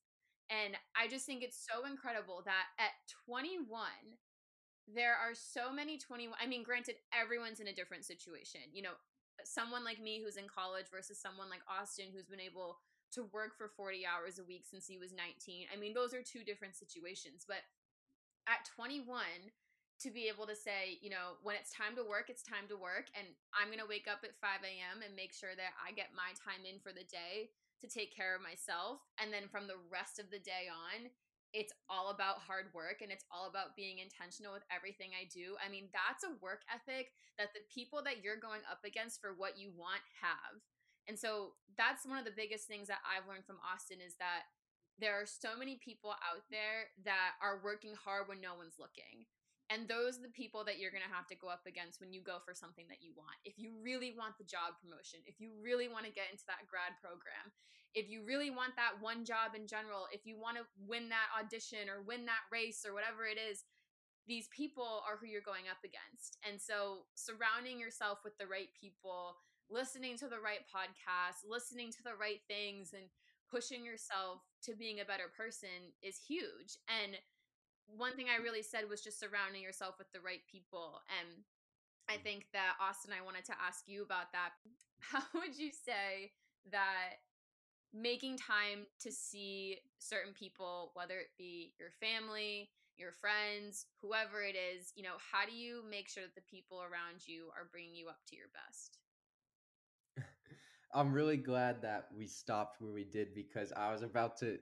[0.52, 2.92] And I just think it's so incredible that at
[3.24, 3.64] 21,
[4.92, 6.36] there are so many 21.
[6.36, 8.60] I mean, granted, everyone's in a different situation.
[8.72, 8.96] You know,
[9.42, 12.78] someone like me who's in college versus someone like Austin who's been able
[13.14, 15.66] to work for 40 hours a week since he was 19.
[15.72, 17.46] I mean, those are two different situations.
[17.46, 17.62] But
[18.46, 19.22] at 21,
[20.02, 22.76] to be able to say, you know, when it's time to work, it's time to
[22.76, 23.08] work.
[23.14, 25.00] And I'm going to wake up at 5 a.m.
[25.06, 28.34] and make sure that I get my time in for the day to take care
[28.34, 29.00] of myself.
[29.22, 31.14] And then from the rest of the day on,
[31.54, 35.54] it's all about hard work and it's all about being intentional with everything I do.
[35.62, 39.38] I mean, that's a work ethic that the people that you're going up against for
[39.38, 40.58] what you want have.
[41.08, 44.48] And so that's one of the biggest things that I've learned from Austin is that
[44.98, 49.26] there are so many people out there that are working hard when no one's looking.
[49.72, 52.12] And those are the people that you're going to have to go up against when
[52.12, 53.40] you go for something that you want.
[53.48, 56.68] If you really want the job promotion, if you really want to get into that
[56.68, 57.48] grad program,
[57.96, 61.32] if you really want that one job in general, if you want to win that
[61.32, 63.64] audition or win that race or whatever it is,
[64.28, 66.36] these people are who you're going up against.
[66.44, 69.40] And so surrounding yourself with the right people,
[69.74, 73.10] listening to the right podcasts, listening to the right things, and
[73.50, 76.78] pushing yourself to being a better person is huge.
[76.86, 77.18] And
[77.90, 81.02] one thing I really said was just surrounding yourself with the right people.
[81.10, 81.42] And
[82.08, 82.22] I mm.
[82.22, 84.54] think that Austin, I wanted to ask you about that.
[85.00, 86.32] How would you say
[86.70, 87.20] that
[87.92, 94.56] making time to see certain people, whether it be your family, your friends, whoever it
[94.56, 97.94] is, you know, how do you make sure that the people around you are bringing
[97.94, 98.98] you up to your best?
[100.94, 104.58] I'm really glad that we stopped where we did because I was about to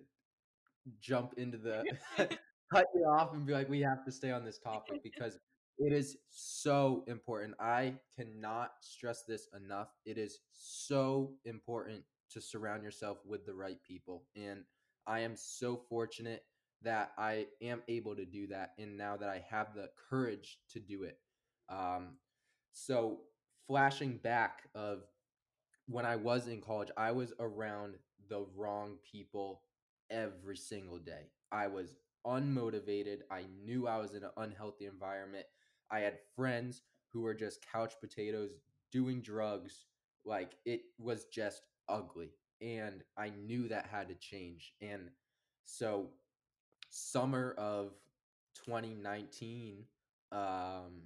[1.01, 1.85] jump into the
[2.73, 5.39] cut you off and be like, we have to stay on this topic because
[5.79, 7.55] it is so important.
[7.61, 9.89] I cannot stress this enough.
[10.05, 14.25] It is so important to surround yourself with the right people.
[14.37, 14.61] And
[15.07, 16.45] I am so fortunate
[16.83, 18.71] that I am able to do that.
[18.79, 21.19] And now that I have the courage to do it.
[21.69, 22.17] Um,
[22.73, 23.21] so,
[23.67, 25.05] flashing back of
[25.93, 27.95] when I was in college, I was around
[28.29, 29.63] the wrong people
[30.11, 31.31] every single day.
[31.51, 31.95] I was
[32.27, 33.19] unmotivated.
[33.31, 35.47] I knew I was in an unhealthy environment.
[35.91, 38.51] I had friends who were just couch potatoes
[38.91, 39.87] doing drugs.
[40.25, 42.31] Like it was just ugly.
[42.61, 44.73] And I knew that had to change.
[44.81, 45.11] And
[45.65, 46.09] so,
[46.91, 47.93] summer of
[48.65, 49.85] 2019,
[50.31, 51.03] um,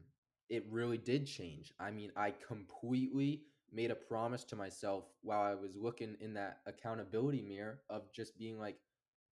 [0.50, 1.72] it really did change.
[1.80, 6.58] I mean, I completely made a promise to myself while I was looking in that
[6.66, 8.76] accountability mirror of just being like,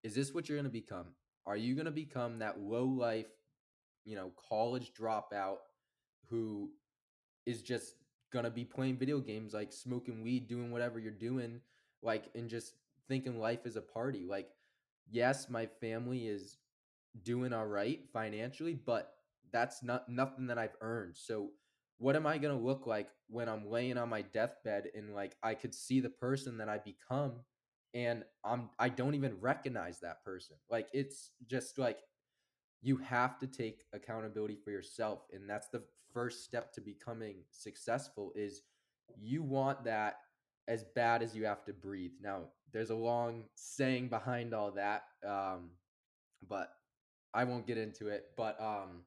[0.02, 1.06] is this what you're going to become?
[1.46, 3.26] Are you going to become that low life,
[4.04, 5.58] you know, college dropout
[6.28, 6.70] who
[7.46, 7.94] is just
[8.32, 11.60] going to be playing video games, like smoking weed, doing whatever you're doing,
[12.02, 12.74] like, and just
[13.08, 14.26] thinking life is a party?
[14.28, 14.48] Like,
[15.10, 16.58] yes, my family is
[17.22, 19.12] doing all right financially, but
[19.52, 21.14] that's not nothing that I've earned.
[21.16, 21.50] So,
[21.98, 25.36] what am I going to look like when I'm laying on my deathbed and like
[25.42, 27.40] I could see the person that I become
[27.94, 30.56] and I'm I don't even recognize that person.
[30.68, 32.00] Like it's just like
[32.82, 38.32] you have to take accountability for yourself and that's the first step to becoming successful
[38.36, 38.62] is
[39.18, 40.18] you want that
[40.68, 42.12] as bad as you have to breathe.
[42.22, 45.70] Now, there's a long saying behind all that um
[46.48, 46.72] but
[47.32, 49.04] I won't get into it, but um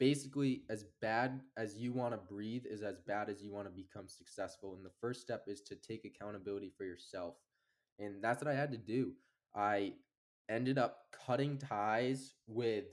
[0.00, 3.70] basically as bad as you want to breathe is as bad as you want to
[3.70, 7.36] become successful and the first step is to take accountability for yourself
[8.00, 9.12] and that's what I had to do.
[9.54, 9.92] I
[10.48, 12.86] ended up cutting ties with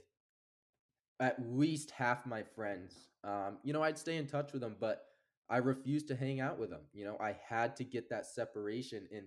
[1.20, 3.08] at least half my friends.
[3.24, 5.06] Um, you know, I'd stay in touch with them, but
[5.50, 6.82] I refused to hang out with them.
[6.92, 9.08] You know, I had to get that separation.
[9.12, 9.24] And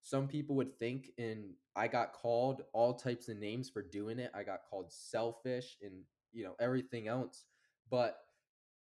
[0.00, 4.30] some people would think, and I got called all types of names for doing it.
[4.34, 7.44] I got called selfish and, you know, everything else.
[7.90, 8.18] But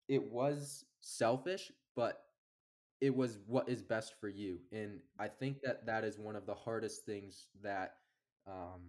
[0.10, 2.22] it was selfish, but
[3.02, 6.46] it was what is best for you and i think that that is one of
[6.46, 7.96] the hardest things that
[8.48, 8.82] um,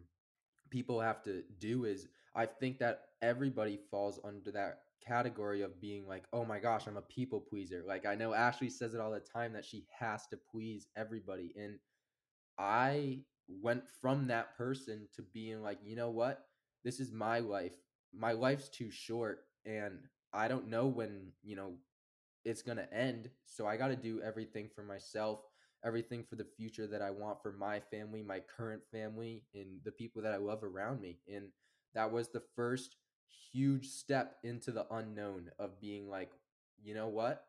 [0.71, 6.07] people have to do is i think that everybody falls under that category of being
[6.07, 9.11] like oh my gosh i'm a people pleaser like i know ashley says it all
[9.11, 11.79] the time that she has to please everybody and
[12.59, 13.19] i
[13.63, 16.47] went from that person to being like you know what
[16.85, 17.75] this is my life
[18.17, 19.99] my life's too short and
[20.33, 21.73] i don't know when you know
[22.45, 23.31] it's going to end.
[23.47, 25.41] So I got to do everything for myself,
[25.85, 29.93] everything for the future that I want for my family, my current family, and the
[29.93, 31.19] people that I love around me.
[31.33, 31.47] And
[31.95, 32.97] that was the first
[33.53, 36.33] huge step into the unknown of being like,
[36.83, 37.47] you know what?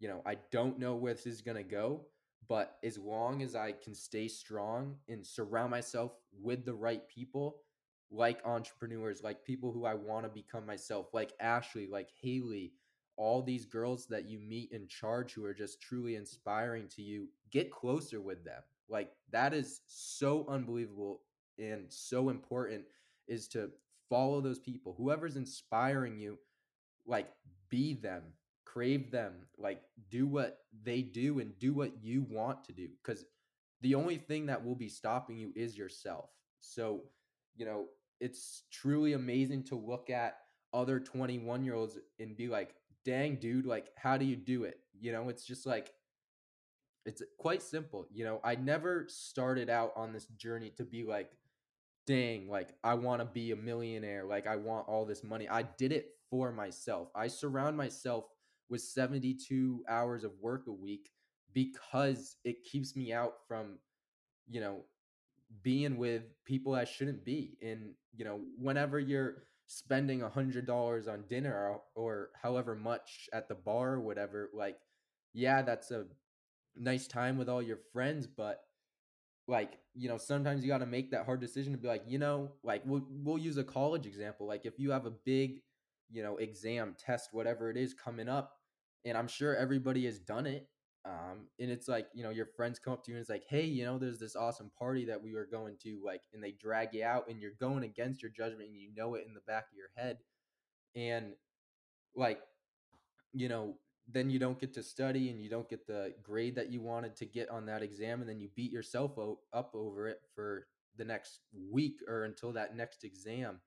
[0.00, 2.02] You know, I don't know where this is going to go,
[2.48, 7.62] but as long as I can stay strong and surround myself with the right people,
[8.10, 12.72] like entrepreneurs, like people who I want to become myself, like Ashley, like Haley,
[13.16, 17.28] all these girls that you meet in charge who are just truly inspiring to you,
[17.50, 18.62] get closer with them.
[18.88, 21.22] Like that is so unbelievable
[21.58, 22.84] and so important
[23.26, 23.70] is to
[24.08, 24.94] follow those people.
[24.96, 26.38] Whoever's inspiring you,
[27.06, 27.28] like
[27.68, 28.22] be them,
[28.64, 33.24] crave them, like do what they do and do what you want to do cuz
[33.80, 36.30] the only thing that will be stopping you is yourself.
[36.60, 37.04] So,
[37.58, 37.86] you know,
[38.20, 40.38] it's truly amazing to look at
[40.72, 44.80] other 21 year olds and be like, dang, dude, like, how do you do it?
[44.98, 45.92] You know, it's just like,
[47.04, 48.06] it's quite simple.
[48.12, 51.30] You know, I never started out on this journey to be like
[52.08, 55.46] dang, like I want to be a millionaire, like I want all this money.
[55.46, 57.10] I did it for myself.
[57.14, 58.24] I surround myself
[58.70, 61.10] with 72 hours of work a week
[61.52, 63.78] because it keeps me out from,
[64.48, 64.84] you know,
[65.62, 67.56] being with people I shouldn't be.
[67.62, 73.28] And, you know, whenever you're spending a hundred dollars on dinner or, or however much
[73.32, 74.78] at the bar or whatever, like,
[75.34, 76.06] yeah, that's a
[76.76, 78.60] nice time with all your friends, but
[79.48, 82.18] like you know sometimes you got to make that hard decision to be like you
[82.18, 85.62] know like we'll, we'll use a college example like if you have a big
[86.10, 88.52] you know exam test whatever it is coming up
[89.04, 90.68] and i'm sure everybody has done it
[91.04, 93.44] um and it's like you know your friends come up to you and it's like
[93.48, 96.52] hey you know there's this awesome party that we were going to like and they
[96.52, 99.40] drag you out and you're going against your judgment and you know it in the
[99.46, 100.18] back of your head.
[100.96, 101.34] And
[102.14, 102.40] like
[103.32, 103.74] you know
[104.10, 107.14] then you don't get to study and you don't get the grade that you wanted
[107.14, 109.18] to get on that exam and then you beat yourself
[109.52, 111.40] up over it for the next
[111.70, 113.60] week or until that next exam.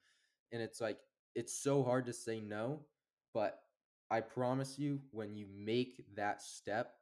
[0.52, 0.98] And it's like
[1.36, 2.82] it's so hard to say no
[3.34, 3.60] but
[4.10, 6.96] i promise you when you make that step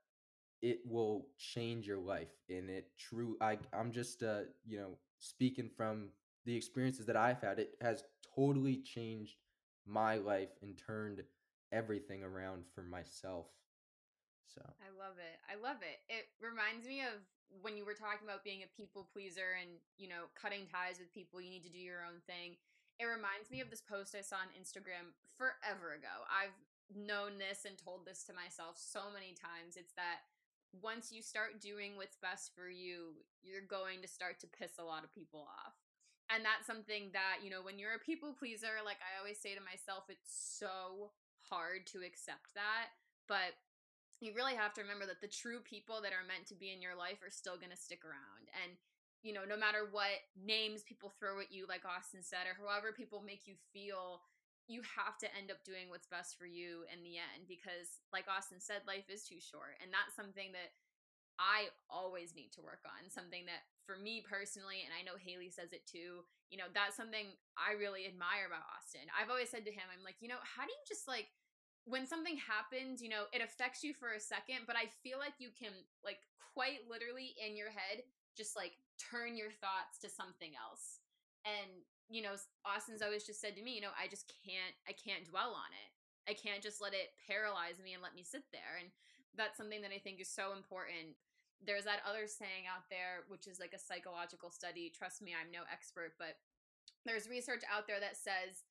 [0.61, 5.69] it will change your life and it true i i'm just uh you know speaking
[5.75, 6.09] from
[6.45, 8.03] the experiences that i've had it has
[8.35, 9.35] totally changed
[9.89, 11.23] my life and turned
[11.71, 13.47] everything around for myself.
[14.49, 15.37] So I love it.
[15.45, 16.01] I love it.
[16.09, 17.21] It reminds me of
[17.61, 21.13] when you were talking about being a people pleaser and, you know, cutting ties with
[21.13, 22.57] people, you need to do your own thing.
[22.97, 26.25] It reminds me of this post I saw on Instagram forever ago.
[26.29, 26.57] I've
[26.89, 29.77] known this and told this to myself so many times.
[29.77, 30.25] It's that
[30.73, 34.85] once you start doing what's best for you, you're going to start to piss a
[34.85, 35.73] lot of people off.
[36.29, 39.57] And that's something that, you know, when you're a people pleaser, like I always say
[39.57, 41.09] to myself, it's so
[41.49, 42.93] hard to accept that,
[43.25, 43.57] but
[44.21, 46.83] you really have to remember that the true people that are meant to be in
[46.83, 48.51] your life are still going to stick around.
[48.61, 48.77] And,
[49.23, 52.93] you know, no matter what names people throw at you, like Austin said, or however
[52.93, 54.21] people make you feel,
[54.69, 58.29] you have to end up doing what's best for you in the end because, like
[58.29, 59.81] Austin said, life is too short.
[59.81, 60.77] And that's something that
[61.41, 63.09] I always need to work on.
[63.09, 66.21] Something that for me personally, and I know Haley says it too,
[66.53, 69.09] you know, that's something I really admire about Austin.
[69.09, 71.33] I've always said to him, I'm like, you know, how do you just like
[71.89, 75.41] when something happens, you know, it affects you for a second, but I feel like
[75.41, 75.73] you can
[76.05, 76.21] like
[76.53, 78.05] quite literally in your head
[78.37, 81.01] just like turn your thoughts to something else.
[81.45, 82.33] And you know,
[82.65, 85.71] Austin's always just said to me, you know, I just can't I can't dwell on
[85.73, 85.89] it.
[86.29, 88.77] I can't just let it paralyze me and let me sit there.
[88.77, 88.89] And
[89.37, 91.17] that's something that I think is so important.
[91.61, 94.91] There's that other saying out there, which is like a psychological study.
[94.93, 96.39] Trust me, I'm no expert, but
[97.05, 98.65] there's research out there that says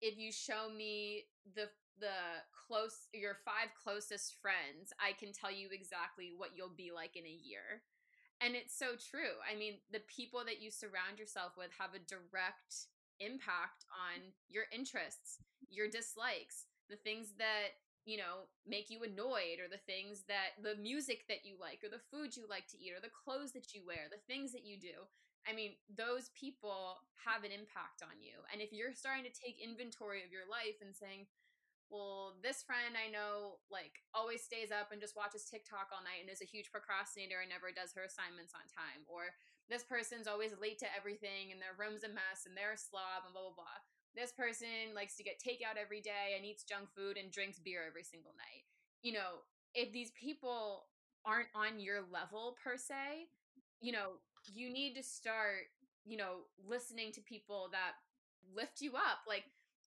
[0.00, 1.68] if you show me the
[2.00, 7.16] the close your five closest friends, I can tell you exactly what you'll be like
[7.16, 7.82] in a year.
[8.44, 9.40] And it's so true.
[9.40, 14.36] I mean, the people that you surround yourself with have a direct impact on mm.
[14.52, 15.40] your interests,
[15.72, 20.76] your dislikes, the things that, you know, make you annoyed, or the things that the
[20.76, 23.72] music that you like, or the food you like to eat, or the clothes that
[23.72, 25.08] you wear, the things that you do.
[25.48, 28.44] I mean, those people have an impact on you.
[28.52, 31.28] And if you're starting to take inventory of your life and saying,
[31.92, 36.24] well, this friend I know like always stays up and just watches TikTok all night
[36.24, 39.06] and is a huge procrastinator and never does her assignments on time.
[39.06, 39.36] Or
[39.68, 43.24] this person's always late to everything and their room's a mess and they're a slob
[43.28, 43.78] and blah, blah, blah.
[44.14, 47.82] This person likes to get takeout every day and eats junk food and drinks beer
[47.86, 48.64] every single night.
[49.02, 49.42] You know,
[49.74, 50.86] if these people
[51.26, 53.26] aren't on your level per se,
[53.80, 55.72] you know, you need to start,
[56.04, 57.92] you know, listening to people that
[58.54, 59.26] lift you up.
[59.26, 59.44] Like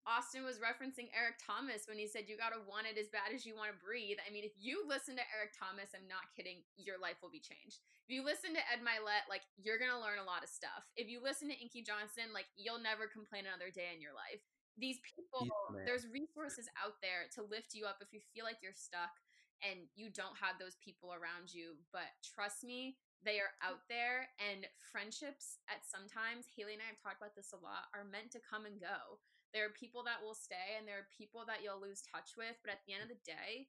[0.08, 3.44] Austin was referencing Eric Thomas when he said you gotta want it as bad as
[3.44, 4.16] you want to breathe.
[4.24, 7.44] I mean, if you listen to Eric Thomas, I'm not kidding, your life will be
[7.44, 7.84] changed.
[8.08, 10.88] If you listen to Ed Mylett, like you're gonna learn a lot of stuff.
[10.96, 14.40] If you listen to Inky Johnson, like you'll never complain another day in your life.
[14.80, 18.64] These people, yeah, there's resources out there to lift you up if you feel like
[18.64, 19.12] you're stuck
[19.60, 21.76] and you don't have those people around you.
[21.92, 22.96] But trust me,
[23.26, 27.52] they are out there and friendships at sometimes, Haley and I have talked about this
[27.52, 29.18] a lot, are meant to come and go
[29.58, 32.54] there are people that will stay and there are people that you'll lose touch with,
[32.62, 33.66] but at the end of the day,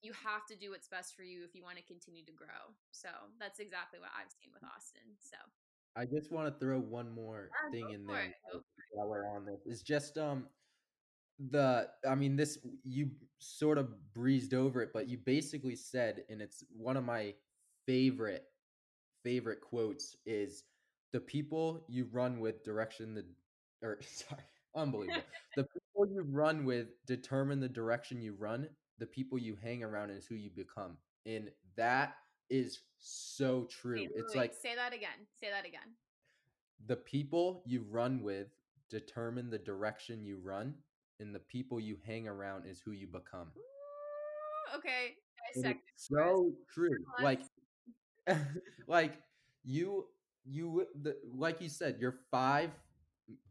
[0.00, 2.72] you have to do what's best for you if you want to continue to grow.
[2.90, 5.04] So that's exactly what I've seen with Austin.
[5.20, 5.36] So
[5.92, 8.32] I just want to throw one more yeah, thing in there
[8.92, 9.60] while we're on this.
[9.66, 10.46] It's just um
[11.52, 16.40] the I mean this you sort of breezed over it, but you basically said, and
[16.40, 17.34] it's one of my
[17.86, 18.44] favorite
[19.22, 20.64] favorite quotes is
[21.12, 23.24] the people you run with direction the
[23.82, 24.40] or sorry
[24.76, 25.22] Unbelievable.
[25.56, 28.68] the people you run with determine the direction you run.
[28.98, 30.96] The people you hang around is who you become.
[31.24, 32.14] And that
[32.50, 33.96] is so true.
[33.96, 35.26] Wait, it's wait, like say that again.
[35.40, 35.94] Say that again.
[36.86, 38.48] the people you run with
[38.90, 40.74] determine the direction you run,
[41.18, 43.48] and the people you hang around is who you become.
[43.56, 45.14] Ooh, okay,
[45.96, 46.96] so true.
[47.22, 47.40] Like,
[48.86, 49.14] like
[49.64, 50.06] you,
[50.44, 52.70] you, the, like you said, your five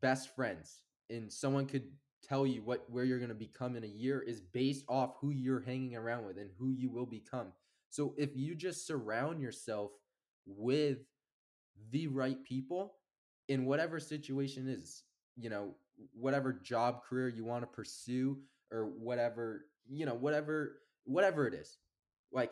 [0.02, 1.86] best friends, and someone could
[2.24, 5.30] tell you what where you're going to become in a year is based off who
[5.30, 7.48] you're hanging around with and who you will become.
[7.90, 9.92] So if you just surround yourself
[10.46, 11.00] with
[11.92, 12.96] the right people
[13.48, 15.04] in whatever situation is,
[15.36, 15.76] you know,
[16.14, 18.38] whatever job career you want to pursue
[18.72, 21.78] or whatever, you know, whatever whatever it is.
[22.32, 22.52] Like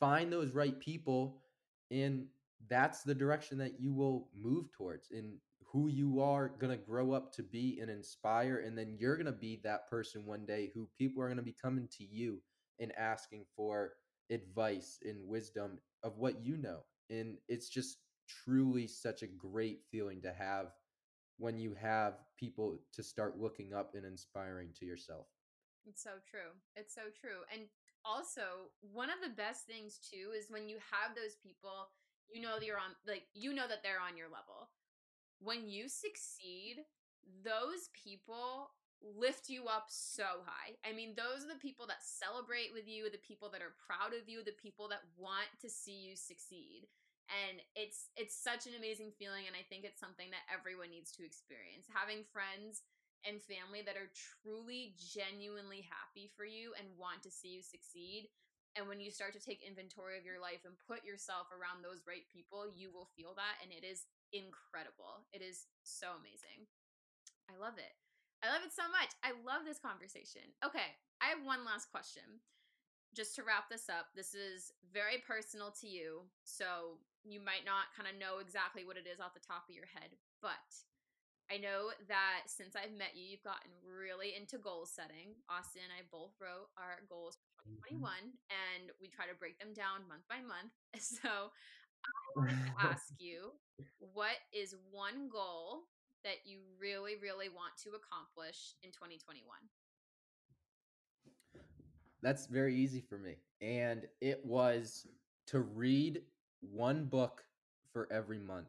[0.00, 1.42] find those right people
[1.90, 2.26] and
[2.68, 5.34] that's the direction that you will move towards and
[5.74, 9.26] who you are going to grow up to be and inspire and then you're going
[9.26, 12.40] to be that person one day who people are going to be coming to you
[12.80, 13.92] and asking for
[14.30, 16.78] advice and wisdom of what you know
[17.10, 17.98] and it's just
[18.28, 20.68] truly such a great feeling to have
[21.38, 25.26] when you have people to start looking up and inspiring to yourself.
[25.86, 26.54] It's so true.
[26.76, 27.44] It's so true.
[27.52, 27.62] And
[28.04, 31.90] also, one of the best things too is when you have those people,
[32.32, 34.70] you know that you're on like you know that they're on your level.
[35.44, 36.82] When you succeed,
[37.44, 38.72] those people
[39.04, 40.80] lift you up so high.
[40.80, 44.16] I mean, those are the people that celebrate with you, the people that are proud
[44.16, 46.88] of you, the people that want to see you succeed
[47.32, 51.08] and it's it's such an amazing feeling and i think it's something that everyone needs
[51.08, 52.84] to experience having friends
[53.24, 58.28] and family that are truly genuinely happy for you and want to see you succeed
[58.76, 62.04] and when you start to take inventory of your life and put yourself around those
[62.04, 64.04] right people you will feel that and it is
[64.34, 66.66] incredible it is so amazing
[67.46, 67.94] i love it
[68.42, 72.42] i love it so much i love this conversation okay i have one last question
[73.14, 76.26] just to wrap this up, this is very personal to you.
[76.42, 79.74] So you might not kind of know exactly what it is off the top of
[79.74, 80.68] your head, but
[81.48, 85.38] I know that since I've met you, you've gotten really into goal setting.
[85.46, 88.34] Austin and I both wrote our goals for 2021 mm-hmm.
[88.50, 90.74] and we try to break them down month by month.
[90.98, 91.83] So I wanted to
[92.80, 93.52] ask you
[94.12, 95.84] what is one goal
[96.24, 99.44] that you really, really want to accomplish in 2021?
[102.22, 103.36] That's very easy for me.
[103.60, 105.06] And it was
[105.48, 106.22] to read
[106.60, 107.44] one book
[107.92, 108.68] for every month.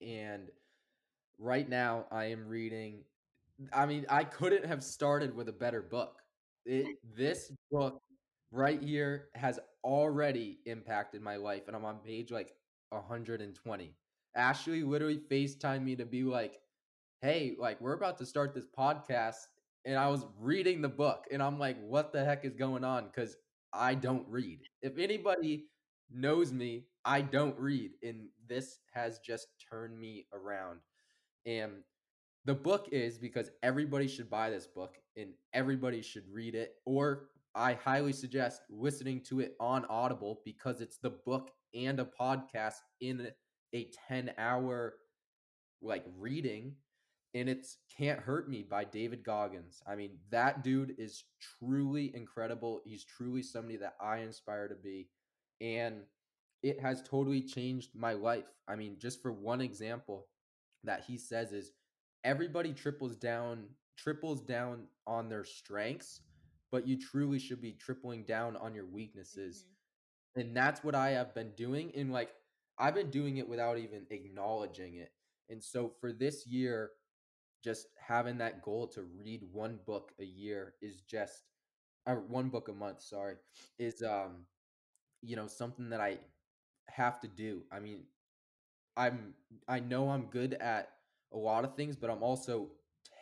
[0.00, 0.48] And
[1.38, 3.04] right now I am reading
[3.72, 6.22] I mean, I couldn't have started with a better book.
[6.64, 8.00] It, this book
[8.50, 12.54] right here has already impacted my life and I'm on page like
[12.90, 13.94] 120.
[14.34, 16.60] Ashley literally FaceTimed me to be like,
[17.20, 19.46] "Hey, like we're about to start this podcast."
[19.84, 23.10] And I was reading the book and I'm like, "What the heck is going on?"
[23.10, 23.36] cuz
[23.72, 24.60] I don't read.
[24.82, 25.68] If anybody
[26.10, 30.80] knows me, I don't read, and this has just turned me around.
[31.46, 31.84] And
[32.44, 37.30] the book is because everybody should buy this book and everybody should read it, or
[37.54, 42.76] I highly suggest listening to it on Audible because it's the book and a podcast
[43.00, 43.28] in
[43.74, 44.94] a 10 hour
[45.82, 46.74] like reading
[47.34, 49.82] and it's Can't Hurt Me by David Goggins.
[49.86, 51.24] I mean, that dude is
[51.58, 52.80] truly incredible.
[52.84, 55.08] He's truly somebody that I inspire to be.
[55.60, 56.02] And
[56.62, 58.46] it has totally changed my life.
[58.66, 60.26] I mean, just for one example
[60.84, 61.72] that he says is
[62.24, 63.64] everybody triples down
[63.96, 66.20] triples down on their strengths,
[66.70, 69.64] but you truly should be tripling down on your weaknesses.
[69.64, 69.77] Mm-hmm.
[70.36, 72.30] And that's what I have been doing and like
[72.78, 75.10] I've been doing it without even acknowledging it.
[75.50, 76.90] And so for this year,
[77.64, 81.42] just having that goal to read one book a year is just
[82.06, 83.36] or one book a month, sorry,
[83.78, 84.46] is um
[85.22, 86.18] you know something that I
[86.88, 87.62] have to do.
[87.72, 88.04] I mean,
[88.96, 89.34] I'm
[89.68, 90.90] I know I'm good at
[91.32, 92.70] a lot of things, but I'm also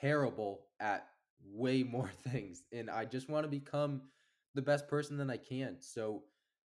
[0.00, 1.06] terrible at
[1.44, 4.02] way more things and I just want to become
[4.54, 5.76] the best person that I can.
[5.80, 6.22] So,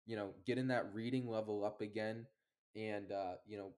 [0.07, 2.27] you know, getting that reading level up again
[2.77, 3.73] and uh, you know,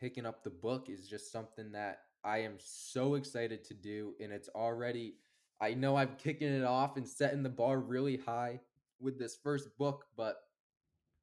[0.00, 4.32] picking up the book is just something that I am so excited to do and
[4.32, 5.14] it's already
[5.60, 8.60] I know I'm kicking it off and setting the bar really high
[8.98, 10.36] with this first book, but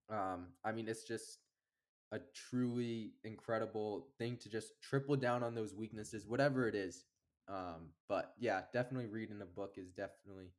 [0.09, 1.39] um, I mean, it's just
[2.11, 7.05] a truly incredible thing to just triple down on those weaknesses, whatever it is.
[7.49, 10.51] Um, but yeah, definitely reading a book is definitely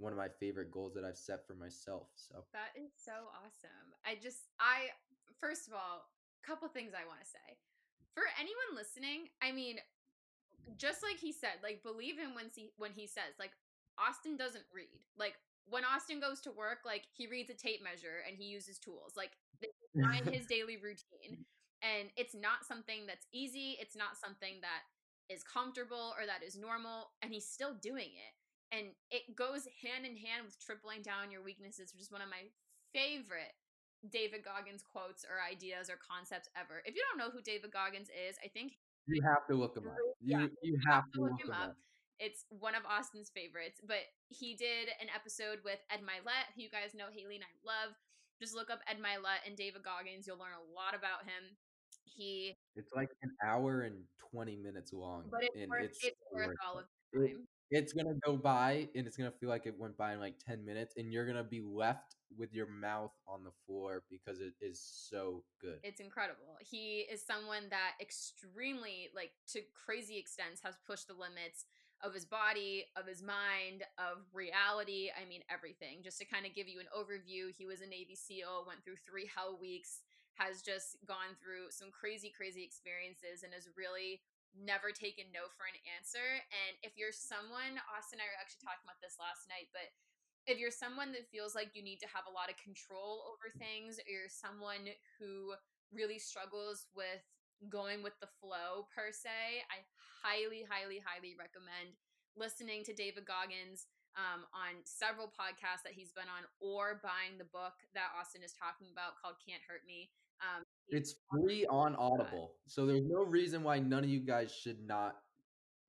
[0.00, 2.08] one of my favorite goals that I've set for myself.
[2.16, 3.92] So that is so awesome.
[4.04, 4.96] I just, I,
[5.38, 7.60] first of all, a couple things I want to say.
[8.16, 9.76] For anyone listening, I mean,
[10.76, 13.52] just like he said, like believe him when he when he says like
[13.98, 14.98] Austin doesn't read.
[15.16, 15.34] Like
[15.68, 19.14] when Austin goes to work, like he reads a tape measure and he uses tools.
[19.16, 19.36] Like
[19.94, 21.44] in his daily routine.
[21.80, 24.84] And it's not something that's easy, it's not something that
[25.32, 28.34] is comfortable or that is normal, and he's still doing it.
[28.70, 32.30] And it goes hand in hand with tripling down your weaknesses, which is one of
[32.30, 32.46] my
[32.94, 33.54] favorite
[34.06, 36.80] David Goggins quotes or ideas or concepts ever.
[36.86, 38.78] If you don't know who David Goggins is, I think
[39.10, 39.98] you have to look him up.
[40.22, 41.74] You, yeah, you have, to look him up.
[41.74, 41.76] up.
[42.20, 46.70] It's one of Austin's favorites, but he did an episode with Ed Mylett, who you
[46.70, 47.96] guys know Haley and I love.
[48.40, 50.26] Just look up Ed Mylett and David Goggins.
[50.26, 51.56] You'll learn a lot about him.
[52.04, 55.24] He It's like an hour and 20 minutes long.
[55.30, 56.90] But it's and worth, it's, it's worth worth all of it.
[57.12, 57.48] the time.
[57.70, 60.64] It's gonna go by and it's gonna feel like it went by in like 10
[60.64, 64.80] minutes, and you're gonna be left with your mouth on the floor because it is
[64.80, 65.78] so good.
[65.82, 66.58] It's incredible.
[66.60, 71.64] He is someone that extremely, like, to crazy extents, has pushed the limits
[72.02, 75.10] of his body, of his mind, of reality.
[75.10, 76.02] I mean, everything.
[76.02, 78.96] Just to kind of give you an overview, he was a Navy SEAL, went through
[79.06, 80.00] three hell weeks,
[80.34, 84.22] has just gone through some crazy, crazy experiences, and has really
[84.54, 86.42] never taken no for an answer.
[86.50, 89.88] And if you're someone, Austin and I were actually talking about this last night, but
[90.48, 93.52] if you're someone that feels like you need to have a lot of control over
[93.60, 94.88] things, or you're someone
[95.20, 95.54] who
[95.92, 97.22] really struggles with
[97.68, 99.84] going with the flow per se, I
[100.24, 101.94] highly, highly, highly recommend
[102.38, 107.46] listening to David Goggins um, on several podcasts that he's been on, or buying the
[107.46, 110.10] book that Austin is talking about called "Can't Hurt Me."
[110.90, 115.16] It's free on Audible, so there's no reason why none of you guys should not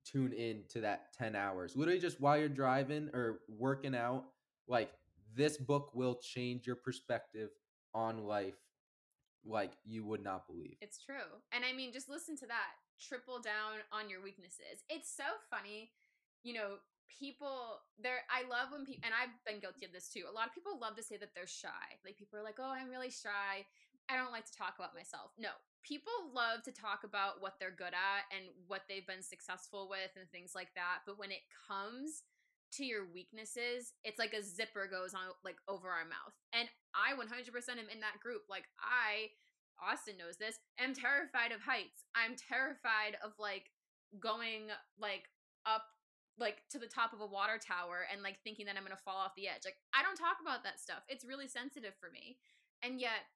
[0.04, 1.76] tune in to that 10 hours.
[1.76, 4.24] Literally, just while you're driving or working out,
[4.68, 4.90] like
[5.34, 7.50] this book will change your perspective
[7.94, 8.54] on life
[9.44, 10.76] like you would not believe.
[10.80, 11.40] It's true.
[11.52, 12.78] And I mean, just listen to that.
[13.00, 14.84] Triple down on your weaknesses.
[14.88, 15.90] It's so funny.
[16.44, 16.76] You know,
[17.08, 20.24] people there I love when people and I've been guilty of this too.
[20.30, 21.98] A lot of people love to say that they're shy.
[22.04, 23.66] Like people are like, "Oh, I'm really shy.
[24.12, 25.50] I don't like to talk about myself." No.
[25.82, 30.14] People love to talk about what they're good at and what they've been successful with
[30.14, 32.22] and things like that, but when it comes
[32.72, 36.32] to your weaknesses, it's like a zipper goes on like over our mouth.
[36.52, 38.42] And I 100% am in that group.
[38.48, 39.32] Like I
[39.80, 42.04] Austin knows this, am terrified of heights.
[42.14, 43.70] I'm terrified of like
[44.20, 45.28] going like
[45.66, 45.84] up
[46.38, 49.02] like to the top of a water tower and like thinking that I'm going to
[49.02, 49.64] fall off the edge.
[49.64, 51.04] Like I don't talk about that stuff.
[51.08, 52.38] It's really sensitive for me.
[52.82, 53.28] And yet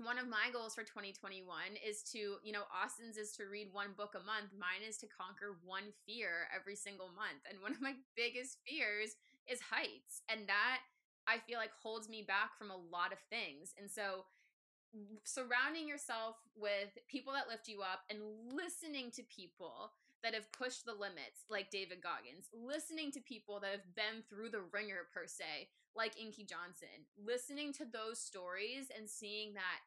[0.00, 1.44] one of my goals for 2021
[1.76, 4.56] is to, you know, Austin's is to read one book a month.
[4.56, 7.44] Mine is to conquer one fear every single month.
[7.48, 10.22] And one of my biggest fears is heights.
[10.28, 10.80] And that
[11.28, 13.74] I feel like holds me back from a lot of things.
[13.78, 14.24] And so
[15.24, 18.18] surrounding yourself with people that lift you up and
[18.50, 19.92] listening to people
[20.22, 24.50] that have pushed the limits, like David Goggins, listening to people that have been through
[24.50, 29.80] the wringer, per se, like Inky Johnson, listening to those stories and seeing that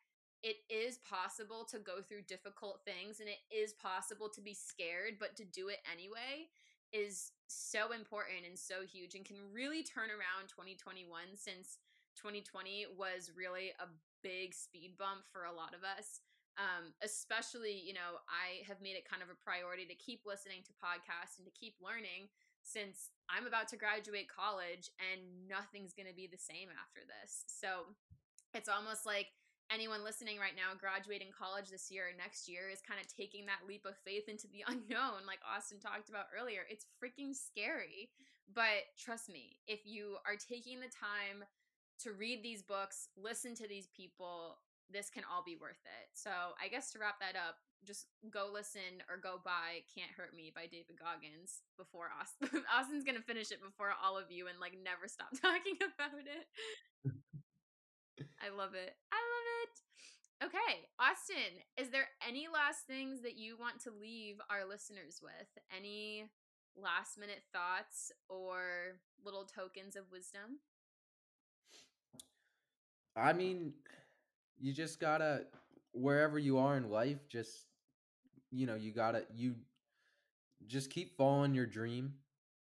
[0.44, 5.16] it is possible to go through difficult things and it is possible to be scared,
[5.20, 6.52] but to do it anyway
[6.92, 11.82] is so important and so huge and can really turn around 2021 since
[12.22, 13.90] 2020 was really a
[14.22, 16.22] big speed bump for a lot of us
[16.62, 20.62] um, especially you know i have made it kind of a priority to keep listening
[20.62, 22.30] to podcasts and to keep learning
[22.62, 27.44] since i'm about to graduate college and nothing's going to be the same after this.
[27.48, 27.92] So
[28.54, 29.28] it's almost like
[29.74, 33.46] anyone listening right now graduating college this year or next year is kind of taking
[33.46, 38.10] that leap of faith into the unknown like austin talked about earlier it's freaking scary
[38.54, 41.44] but trust me if you are taking the time
[42.00, 44.60] to read these books listen to these people
[44.94, 46.08] this can all be worth it.
[46.14, 50.36] So I guess to wrap that up, just go listen or go buy Can't Hurt
[50.36, 52.64] Me by David Goggins before Austin.
[52.74, 56.46] Austin's gonna finish it before all of you and like never stop talking about it.
[58.40, 58.94] I love it.
[59.12, 59.33] I love it.
[60.44, 65.64] Okay, Austin, is there any last things that you want to leave our listeners with?
[65.74, 66.26] Any
[66.76, 70.60] last minute thoughts or little tokens of wisdom?
[73.16, 73.74] I mean,
[74.60, 75.46] you just gotta
[75.94, 77.66] wherever you are in life just
[78.52, 79.56] you know you gotta you
[80.66, 82.14] just keep following your dream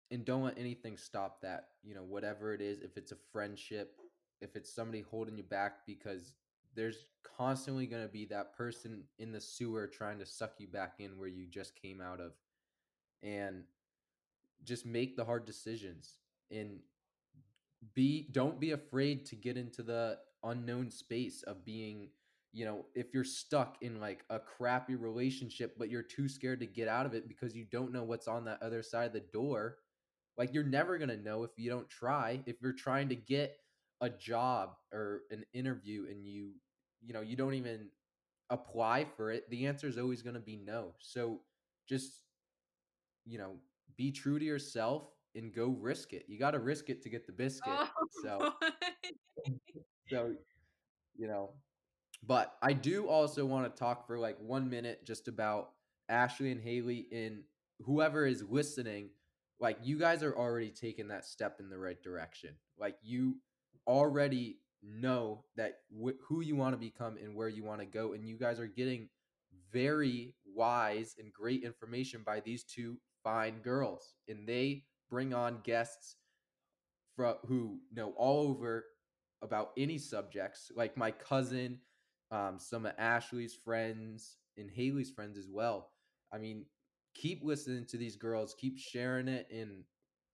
[0.09, 3.95] and don't let anything stop that you know whatever it is if it's a friendship
[4.41, 6.34] if it's somebody holding you back because
[6.76, 7.05] there's
[7.38, 11.17] constantly going to be that person in the sewer trying to suck you back in
[11.17, 12.34] where you just came out of
[13.24, 13.63] and
[14.63, 16.17] just make the hard decisions
[16.51, 16.80] and
[17.95, 22.09] be don't be afraid to get into the unknown space of being
[22.53, 26.65] you know if you're stuck in like a crappy relationship but you're too scared to
[26.65, 29.19] get out of it because you don't know what's on that other side of the
[29.19, 29.78] door
[30.38, 33.57] like you're never going to know if you don't try if you're trying to get
[34.02, 36.52] a job or an interview and you
[37.02, 37.88] you know you don't even
[38.52, 40.93] apply for it, the answer is always going to be no.
[40.99, 41.39] So
[41.88, 42.24] just,
[43.26, 43.54] you know,
[43.97, 45.04] be true to yourself
[45.36, 46.26] and go risk it.
[46.28, 47.74] You got to risk it to get the oh biscuit.
[47.74, 48.54] Oh, so,
[50.10, 50.34] so,
[51.16, 51.52] you know,
[52.28, 55.72] but I do also want to talk for like one minute just about
[56.10, 57.43] Ashley and Haley and
[57.86, 59.10] whoever is listening.
[59.60, 62.52] Like, you guys are already taking that step in the right direction.
[62.80, 63.36] Like, you
[63.88, 68.13] already know that wh- who you want to become and where you want to go.
[68.13, 69.09] And you guys are getting
[69.71, 74.15] very wise and great information by these two fine girls.
[74.27, 76.15] And they bring on guests
[77.15, 78.86] from who know all over
[79.41, 81.79] about any subjects, like my cousin,
[82.32, 85.89] um, some of Ashley's friends, and Haley's friends as well.
[86.32, 86.65] I mean,
[87.15, 89.84] keep listening to these girls, keep sharing it and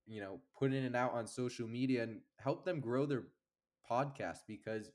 [0.08, 3.24] you know, putting it out on social media and help them grow their
[3.90, 4.92] podcast because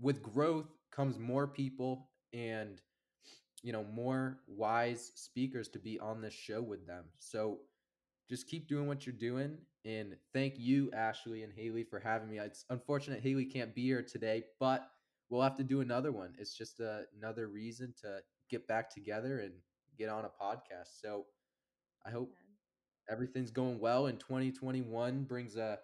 [0.00, 2.80] with growth comes more people and
[3.62, 7.04] you know more wise speakers to be on this show with them.
[7.18, 7.58] So
[8.28, 12.38] just keep doing what you're doing and thank you ashley and haley for having me.
[12.38, 14.88] It's unfortunate haley can't be here today but
[15.30, 16.34] we'll have to do another one.
[16.38, 18.18] It's just a, another reason to
[18.50, 19.52] get back together and
[19.98, 21.00] get on a podcast.
[21.00, 21.26] So
[22.06, 22.34] i hope
[23.10, 25.78] everything's going well and 2021 brings a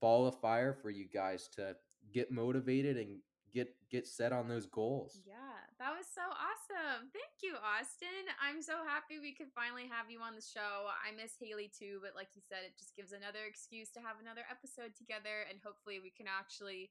[0.00, 1.76] ball of fire for you guys to
[2.12, 3.18] get motivated and
[3.54, 5.22] get get set on those goals.
[5.22, 7.10] Yeah, that was so awesome.
[7.14, 8.26] Thank you, Austin.
[8.42, 10.90] I'm so happy we could finally have you on the show.
[10.90, 14.18] I miss Haley too, but like you said, it just gives another excuse to have
[14.18, 16.90] another episode together and hopefully we can actually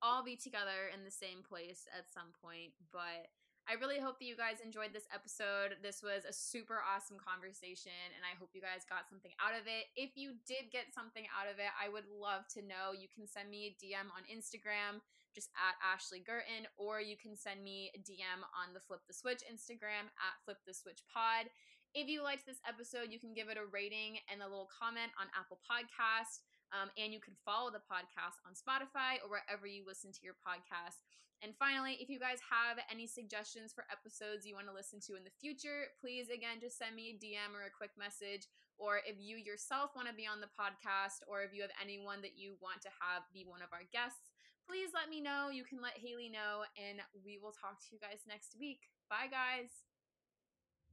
[0.00, 2.72] all be together in the same place at some point.
[2.88, 3.28] But
[3.68, 5.76] I really hope that you guys enjoyed this episode.
[5.84, 9.68] This was a super awesome conversation, and I hope you guys got something out of
[9.68, 9.92] it.
[9.92, 12.96] If you did get something out of it, I would love to know.
[12.96, 15.04] You can send me a DM on Instagram,
[15.36, 19.12] just at Ashley Gurton, or you can send me a DM on the Flip the
[19.12, 21.52] Switch Instagram at Flip the Switch Pod.
[21.92, 25.12] If you liked this episode, you can give it a rating and a little comment
[25.20, 26.40] on Apple Podcast.
[26.72, 30.36] Um, and you can follow the podcast on Spotify or wherever you listen to your
[30.40, 31.00] podcast.
[31.40, 35.14] And finally, if you guys have any suggestions for episodes you want to listen to
[35.14, 38.50] in the future, please again just send me a DM or a quick message.
[38.78, 42.22] Or if you yourself want to be on the podcast, or if you have anyone
[42.22, 44.34] that you want to have be one of our guests,
[44.66, 45.50] please let me know.
[45.50, 48.86] You can let Haley know, and we will talk to you guys next week.
[49.10, 49.70] Bye, guys.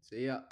[0.01, 0.45] See ya.